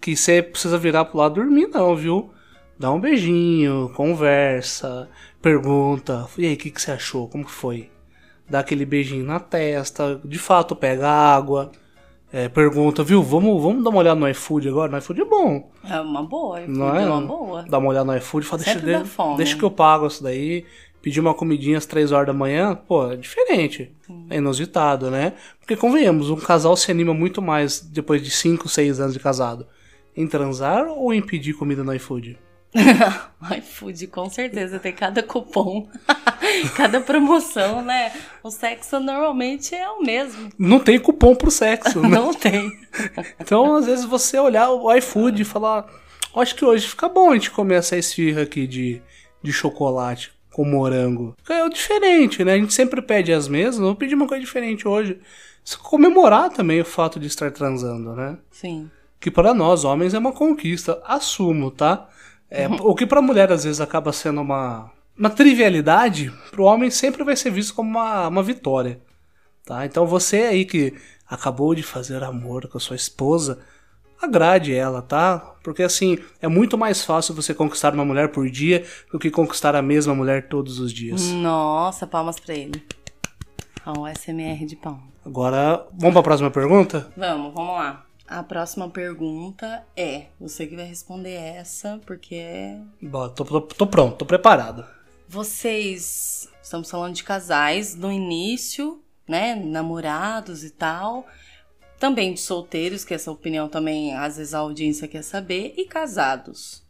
que 0.00 0.16
você 0.16 0.42
precisa 0.42 0.76
virar 0.76 1.04
pro 1.04 1.18
lado 1.18 1.36
dormir, 1.36 1.68
não, 1.68 1.94
viu? 1.94 2.32
Dá 2.82 2.90
um 2.90 2.98
beijinho, 2.98 3.92
conversa, 3.94 5.08
pergunta, 5.40 6.26
e 6.36 6.46
aí, 6.46 6.54
o 6.54 6.56
que, 6.56 6.68
que 6.68 6.82
você 6.82 6.90
achou? 6.90 7.28
Como 7.28 7.44
que 7.44 7.50
foi? 7.52 7.88
Dá 8.50 8.58
aquele 8.58 8.84
beijinho 8.84 9.24
na 9.24 9.38
testa, 9.38 10.20
de 10.24 10.36
fato 10.36 10.74
pega 10.74 11.08
água, 11.08 11.70
é, 12.32 12.48
pergunta, 12.48 13.04
viu, 13.04 13.22
vamos, 13.22 13.62
vamos 13.62 13.84
dar 13.84 13.90
uma 13.90 14.00
olhada 14.00 14.18
no 14.18 14.28
iFood 14.28 14.68
agora? 14.68 14.90
No 14.90 14.98
iFood 14.98 15.20
é 15.20 15.24
bom. 15.24 15.70
É 15.88 16.00
uma 16.00 16.24
boa, 16.24 16.60
iFood 16.60 16.76
não 16.76 16.96
é? 16.96 17.04
é 17.04 17.06
uma 17.06 17.20
boa. 17.20 17.62
Dá 17.62 17.78
uma 17.78 17.88
olhada 17.88 18.04
no 18.04 18.16
iFood, 18.16 18.44
fala, 18.44 18.64
deixa, 18.64 18.80
de, 18.80 19.36
deixa 19.36 19.56
que 19.56 19.62
eu 19.62 19.70
pago 19.70 20.08
isso 20.08 20.20
daí. 20.20 20.66
Pedir 21.00 21.20
uma 21.20 21.34
comidinha 21.34 21.78
às 21.78 21.86
3 21.86 22.10
horas 22.10 22.26
da 22.26 22.32
manhã, 22.32 22.74
pô, 22.74 23.12
é 23.12 23.14
diferente. 23.14 23.94
É 24.28 24.38
inusitado, 24.38 25.08
né? 25.08 25.34
Porque 25.60 25.76
convenhamos, 25.76 26.30
um 26.30 26.36
casal 26.36 26.76
se 26.76 26.90
anima 26.90 27.14
muito 27.14 27.40
mais 27.40 27.80
depois 27.80 28.20
de 28.20 28.30
5, 28.32 28.68
6 28.68 28.98
anos 28.98 29.14
de 29.14 29.20
casado 29.20 29.68
em 30.16 30.26
transar 30.26 30.88
ou 30.88 31.14
em 31.14 31.22
pedir 31.22 31.52
comida 31.52 31.84
no 31.84 31.94
iFood? 31.94 32.36
iFood, 33.58 34.06
com 34.06 34.30
certeza, 34.30 34.78
tem 34.78 34.92
cada 34.92 35.22
cupom, 35.22 35.88
cada 36.74 37.00
promoção, 37.00 37.82
né? 37.82 38.12
O 38.42 38.50
sexo 38.50 38.98
normalmente 38.98 39.74
é 39.74 39.88
o 39.90 40.02
mesmo. 40.02 40.50
Não 40.58 40.80
tem 40.80 40.98
cupom 40.98 41.34
pro 41.34 41.50
sexo, 41.50 42.00
né? 42.00 42.08
Não 42.08 42.32
tem. 42.32 42.72
então, 43.38 43.74
às 43.76 43.86
vezes, 43.86 44.04
você 44.04 44.38
olhar 44.38 44.70
o 44.70 44.92
iFood 44.94 45.42
e 45.42 45.44
falar: 45.44 45.86
Acho 46.34 46.54
que 46.54 46.64
hoje 46.64 46.88
fica 46.88 47.08
bom 47.08 47.30
a 47.30 47.34
gente 47.34 47.50
comer 47.50 47.76
essa 47.76 47.96
esfirra 47.96 48.42
aqui 48.42 48.66
de, 48.66 49.02
de 49.42 49.52
chocolate 49.52 50.32
com 50.50 50.64
morango. 50.64 51.36
É 51.48 51.68
diferente, 51.68 52.44
né? 52.44 52.54
A 52.54 52.58
gente 52.58 52.72
sempre 52.72 53.02
pede 53.02 53.32
as 53.32 53.48
mesmas, 53.48 53.78
vou 53.78 53.94
pedir 53.94 54.14
uma 54.14 54.26
coisa 54.26 54.42
diferente 54.42 54.88
hoje. 54.88 55.20
Comemorar 55.82 56.50
também 56.50 56.80
o 56.80 56.84
fato 56.84 57.20
de 57.20 57.26
estar 57.26 57.50
transando, 57.50 58.14
né? 58.14 58.38
Sim. 58.50 58.90
Que 59.20 59.30
para 59.30 59.54
nós, 59.54 59.84
homens, 59.84 60.14
é 60.14 60.18
uma 60.18 60.32
conquista. 60.32 61.00
Assumo, 61.04 61.70
tá? 61.70 62.08
É, 62.54 62.68
o 62.68 62.94
que 62.94 63.06
pra 63.06 63.22
mulher 63.22 63.50
às 63.50 63.64
vezes 63.64 63.80
acaba 63.80 64.12
sendo 64.12 64.42
uma, 64.42 64.92
uma 65.18 65.30
trivialidade, 65.30 66.30
pro 66.50 66.64
homem 66.64 66.90
sempre 66.90 67.24
vai 67.24 67.34
ser 67.34 67.50
visto 67.50 67.74
como 67.74 67.88
uma, 67.88 68.28
uma 68.28 68.42
vitória. 68.42 69.00
Tá? 69.64 69.86
Então 69.86 70.06
você 70.06 70.42
aí 70.42 70.66
que 70.66 70.92
acabou 71.26 71.74
de 71.74 71.82
fazer 71.82 72.22
amor 72.22 72.68
com 72.68 72.76
a 72.76 72.80
sua 72.80 72.94
esposa, 72.94 73.58
agrade 74.20 74.74
ela, 74.74 75.00
tá? 75.00 75.38
Porque 75.64 75.82
assim, 75.82 76.18
é 76.42 76.46
muito 76.46 76.76
mais 76.76 77.02
fácil 77.02 77.34
você 77.34 77.54
conquistar 77.54 77.94
uma 77.94 78.04
mulher 78.04 78.28
por 78.28 78.50
dia 78.50 78.84
do 79.10 79.18
que 79.18 79.30
conquistar 79.30 79.74
a 79.74 79.80
mesma 79.80 80.14
mulher 80.14 80.48
todos 80.48 80.78
os 80.78 80.92
dias. 80.92 81.22
Nossa, 81.30 82.06
palmas 82.06 82.38
pra 82.38 82.54
ele. 82.54 82.84
O 83.86 84.06
SMR 84.06 84.66
de 84.66 84.76
pão. 84.76 85.00
Agora, 85.24 85.86
vamos 85.98 86.12
pra 86.12 86.22
próxima 86.22 86.50
pergunta? 86.50 87.10
Vamos, 87.16 87.54
vamos 87.54 87.74
lá. 87.76 88.04
A 88.32 88.42
próxima 88.42 88.88
pergunta 88.88 89.84
é: 89.94 90.28
você 90.40 90.66
que 90.66 90.74
vai 90.74 90.86
responder 90.86 91.34
essa, 91.34 92.00
porque 92.06 92.34
é. 92.36 92.80
Bom, 93.02 93.28
tô, 93.28 93.44
tô, 93.44 93.60
tô 93.60 93.86
pronto, 93.86 94.16
tô 94.16 94.24
preparado. 94.24 94.86
Vocês. 95.28 96.48
Estamos 96.62 96.90
falando 96.90 97.14
de 97.14 97.24
casais 97.24 97.94
no 97.94 98.10
início, 98.10 99.02
né? 99.28 99.54
Namorados 99.54 100.64
e 100.64 100.70
tal. 100.70 101.26
Também 102.00 102.32
de 102.32 102.40
solteiros, 102.40 103.04
que 103.04 103.12
essa 103.12 103.30
opinião 103.30 103.68
também 103.68 104.14
às 104.16 104.38
vezes 104.38 104.54
a 104.54 104.60
audiência 104.60 105.06
quer 105.06 105.22
saber, 105.22 105.74
e 105.76 105.84
casados. 105.84 106.82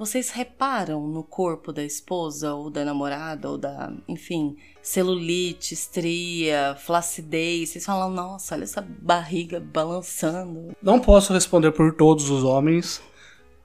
Vocês 0.00 0.30
reparam 0.30 1.06
no 1.06 1.22
corpo 1.22 1.74
da 1.74 1.84
esposa 1.84 2.54
ou 2.54 2.70
da 2.70 2.86
namorada 2.86 3.50
ou 3.50 3.58
da, 3.58 3.92
enfim, 4.08 4.56
celulite, 4.80 5.74
estria, 5.74 6.74
flacidez? 6.78 7.68
Vocês 7.68 7.84
falam, 7.84 8.08
nossa, 8.08 8.54
olha 8.54 8.64
essa 8.64 8.80
barriga 8.80 9.60
balançando. 9.60 10.74
Não 10.82 10.98
posso 10.98 11.34
responder 11.34 11.72
por 11.72 11.92
todos 11.94 12.30
os 12.30 12.42
homens, 12.44 13.02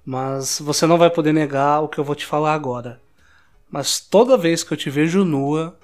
mas 0.06 0.60
você 0.60 0.86
não 0.86 0.98
vai 0.98 1.10
poder 1.10 1.32
negar 1.32 1.80
o 1.80 1.88
que 1.88 1.98
eu 1.98 2.04
vou 2.04 2.16
te 2.16 2.26
falar 2.26 2.54
agora. 2.54 3.02
Mas 3.72 4.02
toda 4.02 4.38
vez 4.38 4.62
que 4.62 4.74
eu 4.74 4.78
te 4.78 4.90
vejo 4.90 5.24
nua, 5.24 5.80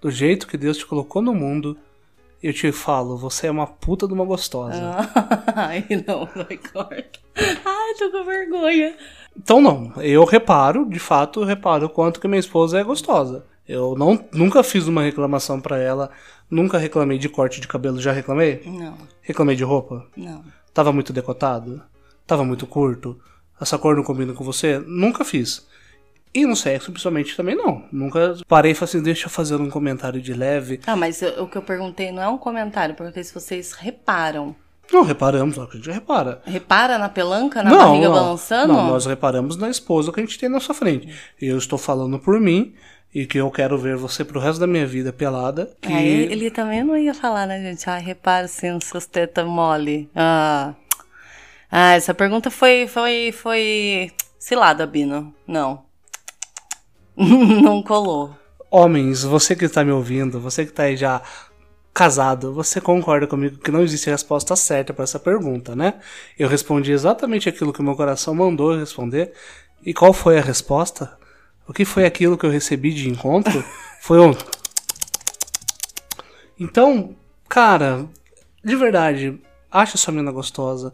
do 0.00 0.10
jeito 0.10 0.48
que 0.48 0.58
Deus 0.58 0.78
te 0.78 0.84
colocou 0.84 1.22
no 1.22 1.32
mundo, 1.32 1.78
eu 2.42 2.52
te 2.52 2.70
falo, 2.72 3.16
você 3.16 3.46
é 3.46 3.50
uma 3.50 3.66
puta 3.66 4.06
de 4.06 4.12
uma 4.14 4.24
gostosa. 4.24 4.80
Ai, 5.54 5.84
não, 6.06 6.26
vai 6.34 6.56
corta. 6.56 7.20
Ai, 7.36 7.94
tô 7.98 8.10
com 8.10 8.24
vergonha. 8.24 8.94
Então 9.36 9.60
não, 9.60 9.92
eu 10.02 10.24
reparo, 10.24 10.84
de 10.88 10.98
fato, 10.98 11.40
eu 11.40 11.46
reparo 11.46 11.86
o 11.86 11.90
quanto 11.90 12.20
que 12.20 12.28
minha 12.28 12.40
esposa 12.40 12.78
é 12.78 12.84
gostosa. 12.84 13.46
Eu 13.66 13.94
não, 13.96 14.22
nunca 14.32 14.62
fiz 14.62 14.86
uma 14.88 15.02
reclamação 15.02 15.60
pra 15.60 15.78
ela, 15.78 16.10
nunca 16.50 16.76
reclamei 16.78 17.16
de 17.16 17.28
corte 17.28 17.60
de 17.60 17.68
cabelo, 17.68 18.00
já 18.00 18.12
reclamei? 18.12 18.62
Não, 18.66 18.94
Reclamei 19.22 19.56
de 19.56 19.64
roupa? 19.64 20.06
não. 20.16 20.42
Tava 20.74 20.90
muito 20.90 21.12
decotado? 21.12 21.82
Tava 22.26 22.44
muito 22.44 22.66
curto? 22.66 23.20
Essa 23.60 23.76
cor 23.78 23.94
não 23.94 24.02
combina 24.02 24.32
com 24.32 24.42
você? 24.42 24.78
Nunca 24.78 25.22
fiz. 25.22 25.66
E 26.34 26.46
no 26.46 26.56
sexo, 26.56 26.90
principalmente, 26.90 27.36
também 27.36 27.54
não. 27.54 27.84
Nunca 27.92 28.36
parei 28.48 28.72
e 28.72 28.74
falei 28.74 28.88
assim, 28.90 29.02
deixa 29.02 29.26
eu 29.26 29.30
fazer 29.30 29.56
um 29.56 29.68
comentário 29.68 30.20
de 30.20 30.32
leve. 30.32 30.80
Ah, 30.86 30.96
mas 30.96 31.20
eu- 31.20 31.42
o 31.44 31.46
que 31.48 31.56
eu 31.58 31.62
perguntei 31.62 32.10
não 32.10 32.22
é 32.22 32.28
um 32.28 32.38
comentário, 32.38 32.92
eu 32.92 32.96
perguntei 32.96 33.22
se 33.22 33.34
vocês 33.34 33.72
reparam. 33.72 34.56
Não, 34.90 35.02
reparamos, 35.02 35.58
a 35.58 35.66
gente 35.72 35.90
repara. 35.90 36.42
Repara 36.44 36.98
na 36.98 37.08
pelanca, 37.08 37.62
na 37.62 37.70
barriga 37.76 38.10
balançando? 38.10 38.72
Não, 38.72 38.86
nós 38.88 39.06
reparamos 39.06 39.56
na 39.56 39.68
esposa 39.70 40.12
que 40.12 40.20
a 40.20 40.22
gente 40.22 40.38
tem 40.38 40.48
na 40.48 40.60
sua 40.60 40.74
frente. 40.74 41.08
Eu 41.40 41.56
estou 41.56 41.78
falando 41.78 42.18
por 42.18 42.38
mim 42.40 42.74
e 43.14 43.26
que 43.26 43.38
eu 43.38 43.50
quero 43.50 43.78
ver 43.78 43.96
você 43.96 44.24
pro 44.24 44.40
resto 44.40 44.58
da 44.60 44.66
minha 44.66 44.86
vida 44.86 45.12
pelada. 45.12 45.70
Que... 45.80 45.92
Aí 45.92 46.08
ele 46.32 46.50
também 46.50 46.82
não 46.82 46.96
ia 46.96 47.14
falar, 47.14 47.46
né, 47.46 47.60
gente? 47.62 47.88
Ah, 47.88 47.96
repara 47.98 48.48
sim 48.48 48.70
nos 48.72 48.84
seus 48.84 49.06
tetas 49.06 49.46
mole. 49.46 50.10
Ah. 50.14 50.74
Ah, 51.70 51.92
essa 51.94 52.12
pergunta 52.12 52.50
foi, 52.50 52.86
foi, 52.86 53.32
foi 53.32 54.10
cilada, 54.38 54.86
Bino. 54.86 55.34
Não. 55.46 55.84
não 57.62 57.82
colou. 57.82 58.36
Homens, 58.70 59.22
você 59.22 59.54
que 59.54 59.66
está 59.66 59.84
me 59.84 59.92
ouvindo, 59.92 60.40
você 60.40 60.64
que 60.64 60.70
está 60.70 60.84
aí 60.84 60.96
já 60.96 61.20
casado, 61.92 62.54
você 62.54 62.80
concorda 62.80 63.26
comigo 63.26 63.58
que 63.58 63.70
não 63.70 63.82
existe 63.82 64.08
resposta 64.08 64.56
certa 64.56 64.94
para 64.94 65.04
essa 65.04 65.18
pergunta, 65.20 65.76
né? 65.76 66.00
Eu 66.38 66.48
respondi 66.48 66.90
exatamente 66.90 67.48
aquilo 67.48 67.72
que 67.72 67.80
o 67.80 67.82
meu 67.84 67.94
coração 67.94 68.34
mandou 68.34 68.72
eu 68.72 68.80
responder. 68.80 69.32
E 69.84 69.92
qual 69.92 70.12
foi 70.12 70.38
a 70.38 70.42
resposta? 70.42 71.18
O 71.68 71.72
que 71.72 71.84
foi 71.84 72.04
aquilo 72.04 72.38
que 72.38 72.46
eu 72.46 72.50
recebi 72.50 72.92
de 72.92 73.08
encontro? 73.08 73.64
Foi 74.00 74.18
um. 74.18 74.34
Então, 76.58 77.14
cara, 77.48 78.04
de 78.64 78.74
verdade, 78.74 79.40
acha 79.70 79.96
sua 79.96 80.12
menina 80.12 80.32
gostosa. 80.32 80.92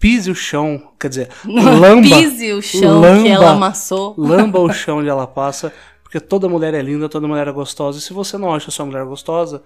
Pise 0.00 0.30
o 0.30 0.34
chão, 0.34 0.92
quer 0.98 1.08
dizer, 1.08 1.28
lamba. 1.44 2.16
Pise 2.16 2.52
o 2.54 2.62
chão 2.62 3.00
lamba, 3.00 3.22
que 3.22 3.28
ela 3.28 3.50
amassou. 3.50 4.14
Lamba 4.18 4.58
o 4.58 4.72
chão 4.72 4.98
onde 4.98 5.08
ela 5.08 5.26
passa, 5.26 5.72
porque 6.02 6.18
toda 6.18 6.48
mulher 6.48 6.72
é 6.72 6.80
linda, 6.80 7.08
toda 7.08 7.28
mulher 7.28 7.46
é 7.46 7.52
gostosa. 7.52 7.98
E 7.98 8.00
se 8.00 8.12
você 8.12 8.38
não 8.38 8.52
acha 8.52 8.70
sua 8.70 8.86
mulher 8.86 9.04
gostosa, 9.04 9.62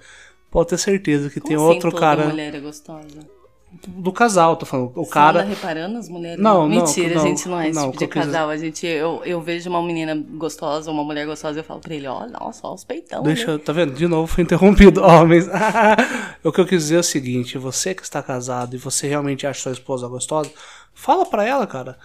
pode 0.51 0.71
ter 0.71 0.79
certeza 0.79 1.31
que 1.31 1.41
tem 1.41 1.57
Como 1.57 1.69
assim 1.69 1.75
outro 1.77 1.91
toda 1.91 2.01
cara 2.01 2.27
mulher 2.27 2.53
é 2.53 2.61
gostosa. 2.61 3.44
Do 3.89 4.13
casal, 4.13 4.57
tô 4.57 4.65
falando. 4.67 4.93
O 4.95 5.05
Você 5.05 5.11
cara. 5.11 5.41
anda 5.41 5.49
reparando 5.49 5.99
as 5.99 6.09
mulheres? 6.09 6.43
Não, 6.43 6.63
não, 6.63 6.69
Mentira, 6.69 7.15
não, 7.17 7.23
a 7.23 7.27
gente 7.27 7.49
não 7.49 7.61
é 7.61 7.69
esse 7.69 7.79
não, 7.79 7.87
tipo 7.91 7.99
de 7.99 8.07
quis- 8.09 8.25
casal. 8.25 8.49
A 8.49 8.57
gente, 8.57 8.87
eu, 8.87 9.23
eu 9.25 9.41
vejo 9.41 9.69
uma 9.71 9.83
menina 9.83 10.15
gostosa, 10.15 10.91
uma 10.91 11.03
mulher 11.05 11.27
gostosa, 11.27 11.59
eu 11.61 11.65
falo 11.65 11.81
pra 11.81 11.95
ele, 11.95 12.07
ó, 12.07 12.27
nossa, 12.27 12.67
ó 12.67 12.75
os 12.75 12.85
peitão. 12.85 13.23
Deixa, 13.23 13.47
né? 13.47 13.53
eu- 13.55 13.59
tá 13.59 13.73
vendo? 13.73 13.93
De 13.93 14.07
novo 14.07 14.27
foi 14.27 14.45
interrompido. 14.45 15.03
Homens. 15.05 15.49
o 16.43 16.53
que 16.53 16.61
eu 16.61 16.67
quis 16.67 16.83
dizer 16.83 16.97
é 16.97 17.01
o 17.01 17.03
seguinte: 17.03 17.59
você 17.59 17.95
que 17.95 18.03
está 18.03 18.23
casado 18.23 18.75
e 18.75 18.79
você 18.79 19.07
realmente 19.09 19.47
acha 19.47 19.61
sua 19.61 19.73
esposa 19.73 20.07
gostosa, 20.09 20.51
fala 20.95 21.25
pra 21.27 21.45
ela, 21.45 21.67
cara. 21.67 21.97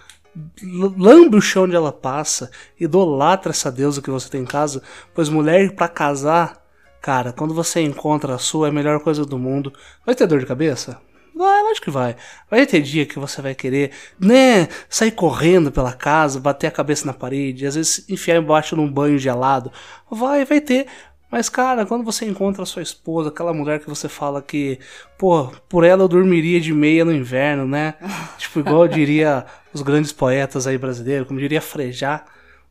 Lambe 0.96 1.36
o 1.36 1.40
chão 1.40 1.64
onde 1.64 1.74
ela 1.74 1.90
passa, 1.92 2.50
idolatra 2.78 3.50
essa 3.50 3.70
deusa 3.70 4.00
que 4.00 4.10
você 4.10 4.28
tem 4.30 4.42
em 4.42 4.46
casa, 4.46 4.80
pois 5.12 5.28
mulher 5.28 5.74
pra 5.74 5.88
casar, 5.88 6.62
cara, 7.02 7.32
quando 7.32 7.52
você 7.52 7.80
encontra 7.80 8.34
a 8.36 8.38
sua, 8.38 8.68
é 8.68 8.70
a 8.70 8.72
melhor 8.72 9.00
coisa 9.00 9.24
do 9.24 9.36
mundo. 9.36 9.72
Vai 10.06 10.14
ter 10.14 10.28
dor 10.28 10.38
de 10.38 10.46
cabeça? 10.46 11.00
Vai, 11.40 11.62
lógico 11.62 11.86
que 11.86 11.90
vai. 11.90 12.16
Vai 12.50 12.66
ter 12.66 12.82
dia 12.82 13.06
que 13.06 13.18
você 13.18 13.40
vai 13.40 13.54
querer, 13.54 13.92
né, 14.18 14.68
sair 14.90 15.10
correndo 15.10 15.72
pela 15.72 15.90
casa, 15.90 16.38
bater 16.38 16.66
a 16.66 16.70
cabeça 16.70 17.06
na 17.06 17.14
parede, 17.14 17.66
às 17.66 17.76
vezes 17.76 18.04
enfiar 18.10 18.36
embaixo 18.36 18.76
num 18.76 18.86
banho 18.86 19.18
gelado. 19.18 19.72
Vai, 20.10 20.44
vai 20.44 20.60
ter. 20.60 20.86
Mas, 21.30 21.48
cara, 21.48 21.86
quando 21.86 22.04
você 22.04 22.26
encontra 22.26 22.62
a 22.62 22.66
sua 22.66 22.82
esposa, 22.82 23.30
aquela 23.30 23.54
mulher 23.54 23.80
que 23.80 23.88
você 23.88 24.06
fala 24.06 24.42
que, 24.42 24.78
pô, 25.16 25.50
por 25.66 25.82
ela 25.82 26.02
eu 26.02 26.08
dormiria 26.08 26.60
de 26.60 26.74
meia 26.74 27.06
no 27.06 27.12
inverno, 27.12 27.66
né? 27.66 27.94
tipo, 28.36 28.60
igual 28.60 28.86
diria 28.86 29.46
os 29.72 29.80
grandes 29.80 30.12
poetas 30.12 30.66
aí 30.66 30.76
brasileiros, 30.76 31.26
como 31.26 31.40
diria 31.40 31.62
Frejá. 31.62 32.22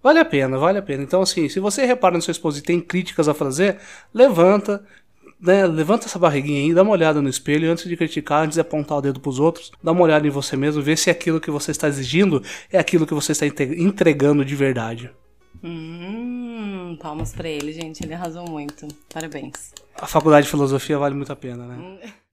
Vale 0.04 0.20
a 0.20 0.26
pena, 0.26 0.60
vale 0.60 0.78
a 0.78 0.82
pena. 0.84 1.02
Então, 1.02 1.24
assim, 1.24 1.50
se 1.50 1.60
você 1.60 1.86
repara 1.88 2.14
na 2.14 2.22
sua 2.22 2.34
esposa 2.34 2.60
e 2.60 2.62
tem 2.62 2.80
críticas 2.80 3.28
a 3.28 3.34
fazer, 3.34 3.80
levanta, 4.14 4.86
né, 5.40 5.66
levanta 5.66 6.06
essa 6.06 6.20
barriguinha 6.20 6.62
aí, 6.62 6.74
dá 6.74 6.84
uma 6.84 6.92
olhada 6.92 7.22
no 7.22 7.30
espelho 7.30 7.72
antes 7.72 7.88
de 7.88 7.96
criticar, 7.96 8.44
antes 8.44 8.56
de 8.56 8.62
apontar 8.62 8.98
o 8.98 9.02
dedo 9.02 9.20
pros 9.20 9.40
outros, 9.40 9.72
dá 9.82 9.92
uma 9.92 10.02
olhada 10.02 10.28
em 10.28 10.30
você 10.30 10.58
mesmo, 10.58 10.82
vê 10.82 10.98
se 10.98 11.10
aquilo 11.10 11.40
que 11.40 11.50
você 11.50 11.72
está 11.72 11.88
exigindo 11.88 12.44
é 12.72 12.78
aquilo 12.78 13.08
que 13.08 13.14
você 13.14 13.32
está 13.32 13.46
entregando 13.46 14.44
de 14.44 14.56
verdade. 14.56 15.12
Hum, 15.64 16.98
palmas 17.02 17.34
pra 17.34 17.50
ele, 17.50 17.74
gente. 17.74 18.04
Ele 18.04 18.14
arrasou 18.14 18.48
muito. 18.48 18.88
Parabéns. 19.12 19.74
A 19.96 20.08
faculdade 20.08 20.46
de 20.46 20.52
filosofia 20.52 20.98
vale 20.98 21.16
muito 21.16 21.34
a 21.34 21.36
pena, 21.36 21.66
né? 21.68 22.14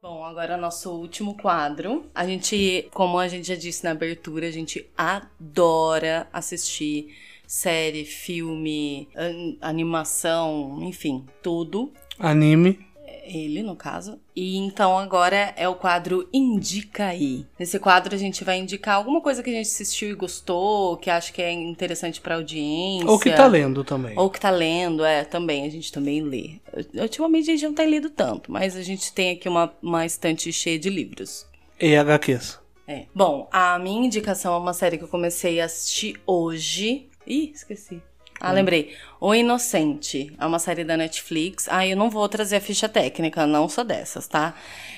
Bom, 0.00 0.24
agora 0.24 0.56
nosso 0.56 0.92
último 0.92 1.36
quadro. 1.36 2.04
A 2.14 2.24
gente, 2.24 2.88
como 2.92 3.18
a 3.18 3.26
gente 3.26 3.48
já 3.48 3.56
disse 3.56 3.82
na 3.82 3.90
abertura, 3.90 4.46
a 4.46 4.50
gente 4.50 4.88
adora 4.96 6.28
assistir 6.32 7.14
série, 7.60 8.04
filme, 8.04 9.08
an- 9.16 9.56
animação, 9.60 10.78
enfim, 10.82 11.26
tudo. 11.42 11.92
Anime. 12.16 12.78
Ele, 13.24 13.62
no 13.62 13.74
caso. 13.76 14.18
E 14.34 14.56
então 14.56 14.96
agora 14.98 15.52
é 15.56 15.68
o 15.68 15.74
quadro 15.74 16.28
Indica 16.32 17.06
aí. 17.06 17.44
Nesse 17.58 17.78
quadro 17.78 18.14
a 18.14 18.18
gente 18.18 18.44
vai 18.44 18.58
indicar 18.58 18.96
alguma 18.96 19.20
coisa 19.20 19.42
que 19.42 19.50
a 19.50 19.52
gente 19.52 19.66
assistiu 19.66 20.10
e 20.10 20.14
gostou, 20.14 20.96
que 20.96 21.10
acha 21.10 21.32
que 21.32 21.42
é 21.42 21.50
interessante 21.52 22.20
pra 22.20 22.36
audiência. 22.36 23.08
Ou 23.10 23.18
que 23.18 23.30
tá 23.30 23.46
lendo 23.46 23.82
também. 23.84 24.16
Ou 24.18 24.30
que 24.30 24.40
tá 24.40 24.50
lendo, 24.50 25.04
é, 25.04 25.24
também, 25.24 25.64
a 25.64 25.70
gente 25.70 25.92
também 25.92 26.22
lê. 26.22 26.60
Ultimamente 26.94 27.50
a 27.50 27.54
gente 27.54 27.64
não 27.66 27.74
tem 27.74 27.90
lido 27.90 28.10
tanto, 28.10 28.50
mas 28.50 28.74
a 28.76 28.82
gente 28.82 29.12
tem 29.12 29.32
aqui 29.32 29.48
uma, 29.48 29.72
uma 29.82 30.06
estante 30.06 30.52
cheia 30.52 30.78
de 30.78 30.88
livros. 30.88 31.46
E 31.80 31.96
HQs. 31.96 32.58
É. 32.86 33.06
Bom, 33.14 33.48
a 33.52 33.78
minha 33.78 34.06
indicação 34.06 34.54
é 34.54 34.58
uma 34.58 34.72
série 34.72 34.98
que 34.98 35.04
eu 35.04 35.08
comecei 35.08 35.60
a 35.60 35.66
assistir 35.66 36.20
hoje. 36.26 37.06
Ih, 37.26 37.52
esqueci. 37.54 38.02
Ah, 38.40 38.52
lembrei. 38.52 38.96
O 39.20 39.34
Inocente. 39.34 40.32
É 40.38 40.46
uma 40.46 40.58
série 40.58 40.82
da 40.82 40.96
Netflix. 40.96 41.66
Ah, 41.68 41.86
eu 41.86 41.94
não 41.94 42.08
vou 42.08 42.26
trazer 42.26 42.56
a 42.56 42.60
ficha 42.60 42.88
técnica, 42.88 43.46
não 43.46 43.68
sou 43.68 43.84
dessas, 43.84 44.26
tá? 44.26 44.54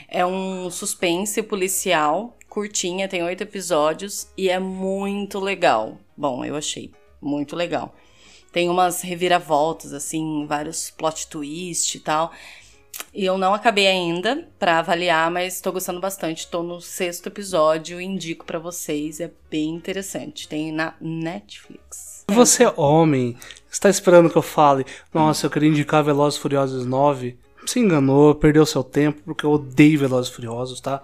É 0.06 0.24
um 0.24 0.70
suspense 0.70 1.42
policial, 1.42 2.37
curtinha, 2.48 3.08
tem 3.08 3.22
oito 3.24 3.42
episódios 3.42 4.28
e 4.37 4.48
é 4.48 4.61
muito 4.61 5.40
legal. 5.40 5.98
Bom, 6.16 6.44
eu 6.44 6.54
achei 6.54 6.92
muito 7.20 7.56
legal. 7.56 7.94
Tem 8.52 8.68
umas 8.68 9.00
reviravoltas, 9.00 9.92
assim, 9.92 10.46
vários 10.46 10.90
plot 10.90 11.26
twist 11.26 11.96
e 11.96 12.00
tal. 12.00 12.30
E 13.14 13.24
eu 13.24 13.37
não 13.37 13.52
acabei 13.52 13.87
ainda 13.87 14.48
pra 14.59 14.78
avaliar, 14.78 15.31
mas 15.31 15.61
tô 15.61 15.70
gostando 15.70 16.00
bastante. 16.00 16.48
Tô 16.48 16.62
no 16.62 16.81
sexto 16.81 17.26
episódio, 17.26 18.00
indico 18.00 18.44
pra 18.44 18.59
vocês, 18.59 19.20
é 19.20 19.31
bem 19.50 19.70
interessante. 19.70 20.48
Tem 20.48 20.72
na 20.72 20.94
Netflix. 21.00 22.24
Você, 22.28 22.64
homem, 22.76 23.37
está 23.70 23.90
esperando 23.90 24.31
que 24.31 24.37
eu 24.37 24.42
fale, 24.42 24.87
nossa, 25.12 25.46
eu 25.46 25.50
queria 25.50 25.68
indicar 25.68 26.02
Velozes 26.02 26.38
Furiosos 26.38 26.87
9? 26.87 27.37
Se 27.66 27.78
enganou, 27.78 28.35
perdeu 28.35 28.64
seu 28.64 28.83
tempo, 28.83 29.20
porque 29.24 29.44
eu 29.44 29.50
odeio 29.50 29.98
Velozes 29.98 30.33
Furiosos, 30.33 30.81
tá? 30.81 31.00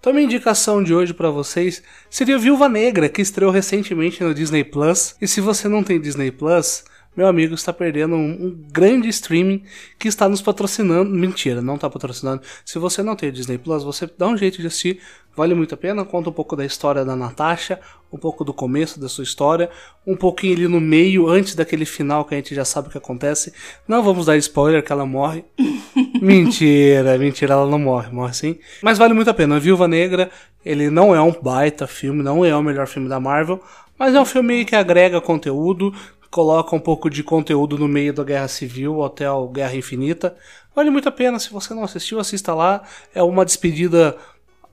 Então, 0.00 0.12
minha 0.12 0.24
indicação 0.24 0.82
de 0.82 0.94
hoje 0.94 1.12
pra 1.12 1.28
vocês 1.28 1.82
seria 2.08 2.38
Viúva 2.38 2.68
Negra, 2.68 3.08
que 3.08 3.20
estreou 3.20 3.50
recentemente 3.50 4.22
no 4.22 4.32
Disney 4.32 4.62
Plus. 4.62 5.16
E 5.20 5.26
se 5.26 5.40
você 5.40 5.68
não 5.68 5.82
tem 5.82 6.00
Disney 6.00 6.30
Plus, 6.30 6.84
meu 7.18 7.26
amigo 7.26 7.52
está 7.52 7.72
perdendo 7.72 8.14
um, 8.14 8.30
um 8.30 8.64
grande 8.70 9.08
streaming 9.08 9.64
que 9.98 10.06
está 10.06 10.28
nos 10.28 10.40
patrocinando. 10.40 11.10
Mentira, 11.10 11.60
não 11.60 11.74
está 11.74 11.90
patrocinando. 11.90 12.42
Se 12.64 12.78
você 12.78 13.02
não 13.02 13.16
tem 13.16 13.32
Disney 13.32 13.58
Plus, 13.58 13.82
você 13.82 14.08
dá 14.16 14.28
um 14.28 14.36
jeito 14.36 14.60
de 14.60 14.68
assistir. 14.68 15.00
Vale 15.34 15.52
muito 15.52 15.74
a 15.74 15.76
pena. 15.76 16.04
Conta 16.04 16.30
um 16.30 16.32
pouco 16.32 16.54
da 16.54 16.64
história 16.64 17.04
da 17.04 17.16
Natasha, 17.16 17.80
um 18.12 18.16
pouco 18.16 18.44
do 18.44 18.54
começo 18.54 19.00
da 19.00 19.08
sua 19.08 19.24
história, 19.24 19.68
um 20.06 20.14
pouquinho 20.14 20.54
ali 20.54 20.68
no 20.68 20.80
meio, 20.80 21.28
antes 21.28 21.56
daquele 21.56 21.84
final 21.84 22.24
que 22.24 22.36
a 22.36 22.38
gente 22.38 22.54
já 22.54 22.64
sabe 22.64 22.86
o 22.86 22.90
que 22.92 22.98
acontece. 22.98 23.52
Não 23.88 24.00
vamos 24.00 24.26
dar 24.26 24.36
spoiler 24.36 24.80
que 24.80 24.92
ela 24.92 25.04
morre. 25.04 25.44
mentira, 26.22 27.18
mentira, 27.18 27.54
ela 27.54 27.68
não 27.68 27.80
morre, 27.80 28.12
morre 28.12 28.32
sim. 28.32 28.60
Mas 28.80 28.96
vale 28.96 29.12
muito 29.12 29.28
a 29.28 29.34
pena. 29.34 29.56
A 29.56 29.58
Viúva 29.58 29.88
Negra, 29.88 30.30
ele 30.64 30.88
não 30.88 31.12
é 31.12 31.20
um 31.20 31.32
baita 31.32 31.84
filme, 31.88 32.22
não 32.22 32.44
é 32.44 32.54
o 32.54 32.62
melhor 32.62 32.86
filme 32.86 33.08
da 33.08 33.18
Marvel, 33.18 33.60
mas 33.98 34.14
é 34.14 34.20
um 34.20 34.24
filme 34.24 34.64
que 34.64 34.76
agrega 34.76 35.20
conteúdo, 35.20 35.92
coloca 36.30 36.74
um 36.74 36.80
pouco 36.80 37.08
de 37.08 37.22
conteúdo 37.22 37.78
no 37.78 37.88
meio 37.88 38.12
da 38.12 38.24
Guerra 38.24 38.48
Civil 38.48 39.02
até 39.02 39.26
a 39.26 39.34
Guerra 39.50 39.76
Infinita. 39.76 40.36
Vale 40.74 40.90
muito 40.90 41.08
a 41.08 41.12
pena, 41.12 41.38
se 41.38 41.50
você 41.50 41.74
não 41.74 41.84
assistiu, 41.84 42.20
assista 42.20 42.54
lá. 42.54 42.82
É 43.14 43.22
uma 43.22 43.44
despedida 43.44 44.16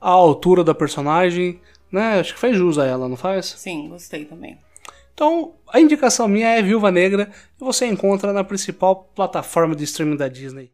à 0.00 0.10
altura 0.10 0.62
da 0.62 0.74
personagem, 0.74 1.60
né? 1.90 2.20
Acho 2.20 2.34
que 2.34 2.40
faz 2.40 2.56
jus 2.56 2.78
a 2.78 2.86
ela, 2.86 3.08
não 3.08 3.16
faz? 3.16 3.46
Sim, 3.56 3.88
gostei 3.88 4.24
também. 4.24 4.58
Então, 5.14 5.54
a 5.72 5.80
indicação 5.80 6.28
minha 6.28 6.48
é 6.48 6.62
Viúva 6.62 6.90
Negra 6.90 7.30
e 7.60 7.64
você 7.64 7.86
encontra 7.86 8.32
na 8.32 8.44
principal 8.44 9.10
plataforma 9.14 9.74
de 9.74 9.84
streaming 9.84 10.16
da 10.16 10.28
Disney. 10.28 10.70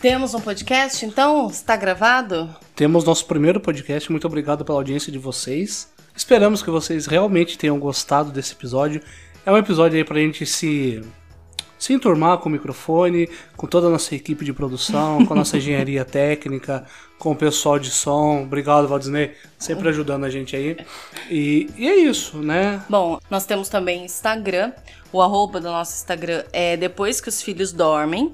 Temos 0.00 0.34
um 0.34 0.40
podcast, 0.40 1.04
então? 1.06 1.46
Está 1.48 1.76
gravado? 1.76 2.48
temos 2.82 3.04
nosso 3.04 3.26
primeiro 3.26 3.60
podcast. 3.60 4.10
Muito 4.10 4.26
obrigado 4.26 4.64
pela 4.64 4.78
audiência 4.78 5.12
de 5.12 5.18
vocês. 5.18 5.92
Esperamos 6.14 6.62
que 6.62 6.70
vocês 6.70 7.06
realmente 7.06 7.56
tenham 7.58 7.78
gostado 7.78 8.30
desse 8.30 8.52
episódio. 8.52 9.00
É 9.44 9.50
um 9.50 9.56
episódio 9.56 9.98
aí 9.98 10.04
pra 10.04 10.18
gente 10.18 10.46
se 10.46 11.02
se 11.82 11.92
enturmar 11.92 12.38
com 12.38 12.48
o 12.48 12.52
microfone, 12.52 13.28
com 13.56 13.66
toda 13.66 13.88
a 13.88 13.90
nossa 13.90 14.14
equipe 14.14 14.44
de 14.44 14.52
produção, 14.52 15.26
com 15.26 15.34
a 15.34 15.36
nossa 15.36 15.56
engenharia 15.58 16.04
técnica, 16.04 16.86
com 17.18 17.32
o 17.32 17.36
pessoal 17.36 17.76
de 17.76 17.90
som. 17.90 18.44
Obrigado, 18.44 18.86
Valdisney, 18.86 19.32
sempre 19.58 19.88
ajudando 19.88 20.22
a 20.22 20.30
gente 20.30 20.54
aí. 20.54 20.76
E, 21.28 21.68
e 21.76 21.88
é 21.88 21.96
isso, 21.96 22.38
né? 22.38 22.84
Bom, 22.88 23.18
nós 23.28 23.44
temos 23.44 23.68
também 23.68 24.04
Instagram. 24.04 24.72
O 25.12 25.20
arroba 25.20 25.58
do 25.58 25.68
nosso 25.68 25.96
Instagram 25.96 26.44
é 26.52 26.76
depois 26.76 27.20
que 27.20 27.28
os 27.28 27.42
filhos 27.42 27.72
dormem. 27.72 28.32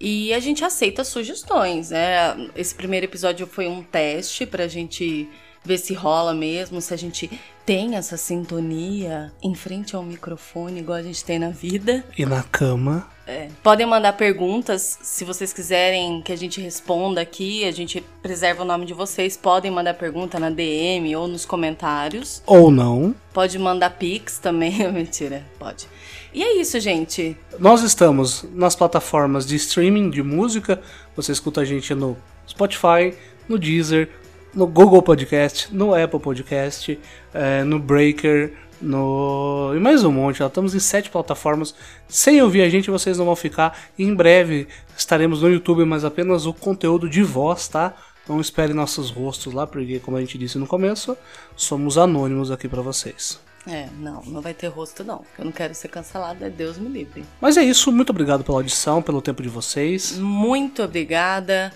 E 0.00 0.32
a 0.32 0.40
gente 0.40 0.64
aceita 0.64 1.04
sugestões, 1.04 1.90
né? 1.90 2.48
Esse 2.56 2.74
primeiro 2.74 3.04
episódio 3.04 3.46
foi 3.46 3.68
um 3.68 3.82
teste 3.82 4.46
pra 4.46 4.66
gente 4.66 5.28
ver 5.64 5.78
se 5.78 5.94
rola 5.94 6.32
mesmo, 6.34 6.80
se 6.80 6.94
a 6.94 6.96
gente 6.96 7.30
tem 7.66 7.96
essa 7.96 8.16
sintonia 8.16 9.30
em 9.42 9.54
frente 9.54 9.94
ao 9.94 10.02
microfone, 10.02 10.80
igual 10.80 10.98
a 10.98 11.02
gente 11.02 11.22
tem 11.22 11.38
na 11.38 11.50
vida. 11.50 12.04
E 12.16 12.24
na 12.24 12.42
cama. 12.42 13.06
É. 13.26 13.48
Podem 13.62 13.86
mandar 13.86 14.14
perguntas, 14.14 14.98
se 15.02 15.22
vocês 15.22 15.52
quiserem 15.52 16.22
que 16.22 16.32
a 16.32 16.36
gente 16.36 16.62
responda 16.62 17.20
aqui, 17.20 17.66
a 17.66 17.70
gente 17.70 18.02
preserva 18.22 18.62
o 18.62 18.64
nome 18.64 18.86
de 18.86 18.94
vocês. 18.94 19.36
Podem 19.36 19.70
mandar 19.70 19.92
pergunta 19.92 20.40
na 20.40 20.48
DM 20.48 21.14
ou 21.14 21.28
nos 21.28 21.44
comentários. 21.44 22.42
Ou 22.46 22.70
não. 22.70 23.14
Pode 23.34 23.58
mandar 23.58 23.90
pix 23.90 24.38
também, 24.38 24.78
mentira, 24.90 25.44
pode. 25.58 25.86
E 26.32 26.42
é 26.42 26.58
isso, 26.58 26.80
gente. 26.80 27.36
Nós 27.58 27.82
estamos 27.82 28.46
nas 28.54 28.74
plataformas 28.74 29.46
de 29.46 29.56
streaming 29.56 30.08
de 30.08 30.22
música. 30.22 30.80
Você 31.14 31.32
escuta 31.32 31.60
a 31.60 31.64
gente 31.66 31.94
no 31.94 32.16
Spotify, 32.48 33.14
no 33.46 33.58
Deezer, 33.58 34.08
no 34.54 34.66
Google 34.66 35.02
Podcast, 35.02 35.74
no 35.74 35.94
Apple 35.94 36.20
Podcast, 36.20 36.98
é, 37.32 37.62
no 37.64 37.78
Breaker, 37.78 38.52
no 38.80 39.72
e 39.74 39.80
mais 39.80 40.04
um 40.04 40.12
monte. 40.12 40.42
Estamos 40.42 40.74
em 40.74 40.78
sete 40.78 41.10
plataformas. 41.10 41.74
Sem 42.08 42.40
ouvir 42.42 42.62
a 42.62 42.68
gente, 42.68 42.90
vocês 42.90 43.18
não 43.18 43.26
vão 43.26 43.36
ficar. 43.36 43.78
Em 43.98 44.14
breve 44.14 44.68
estaremos 44.96 45.42
no 45.42 45.50
YouTube, 45.50 45.84
mas 45.84 46.04
apenas 46.04 46.46
o 46.46 46.54
conteúdo 46.54 47.08
de 47.08 47.22
voz, 47.22 47.68
tá? 47.68 47.94
Não 48.28 48.40
espere 48.40 48.74
nossos 48.74 49.10
rostos 49.10 49.54
lá, 49.54 49.66
porque 49.66 50.00
como 50.00 50.16
a 50.16 50.20
gente 50.20 50.36
disse 50.36 50.58
no 50.58 50.66
começo, 50.66 51.16
somos 51.56 51.96
anônimos 51.96 52.50
aqui 52.50 52.68
para 52.68 52.82
vocês. 52.82 53.40
É, 53.66 53.88
não, 53.98 54.22
não 54.22 54.40
vai 54.40 54.54
ter 54.54 54.68
rosto 54.68 55.02
não. 55.02 55.24
Eu 55.38 55.44
não 55.44 55.52
quero 55.52 55.74
ser 55.74 55.88
cancelada, 55.88 56.46
é 56.46 56.50
Deus 56.50 56.78
me 56.78 56.88
livre. 56.88 57.24
Mas 57.40 57.56
é 57.56 57.62
isso, 57.62 57.90
muito 57.90 58.10
obrigado 58.10 58.44
pela 58.44 58.58
audição, 58.58 59.02
pelo 59.02 59.20
tempo 59.20 59.42
de 59.42 59.48
vocês. 59.48 60.18
Muito 60.18 60.82
obrigada. 60.82 61.72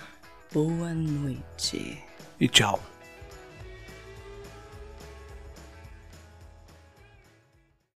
Boa 0.52 0.92
noite. 0.94 1.98
E 2.42 2.48
tchau. 2.48 2.91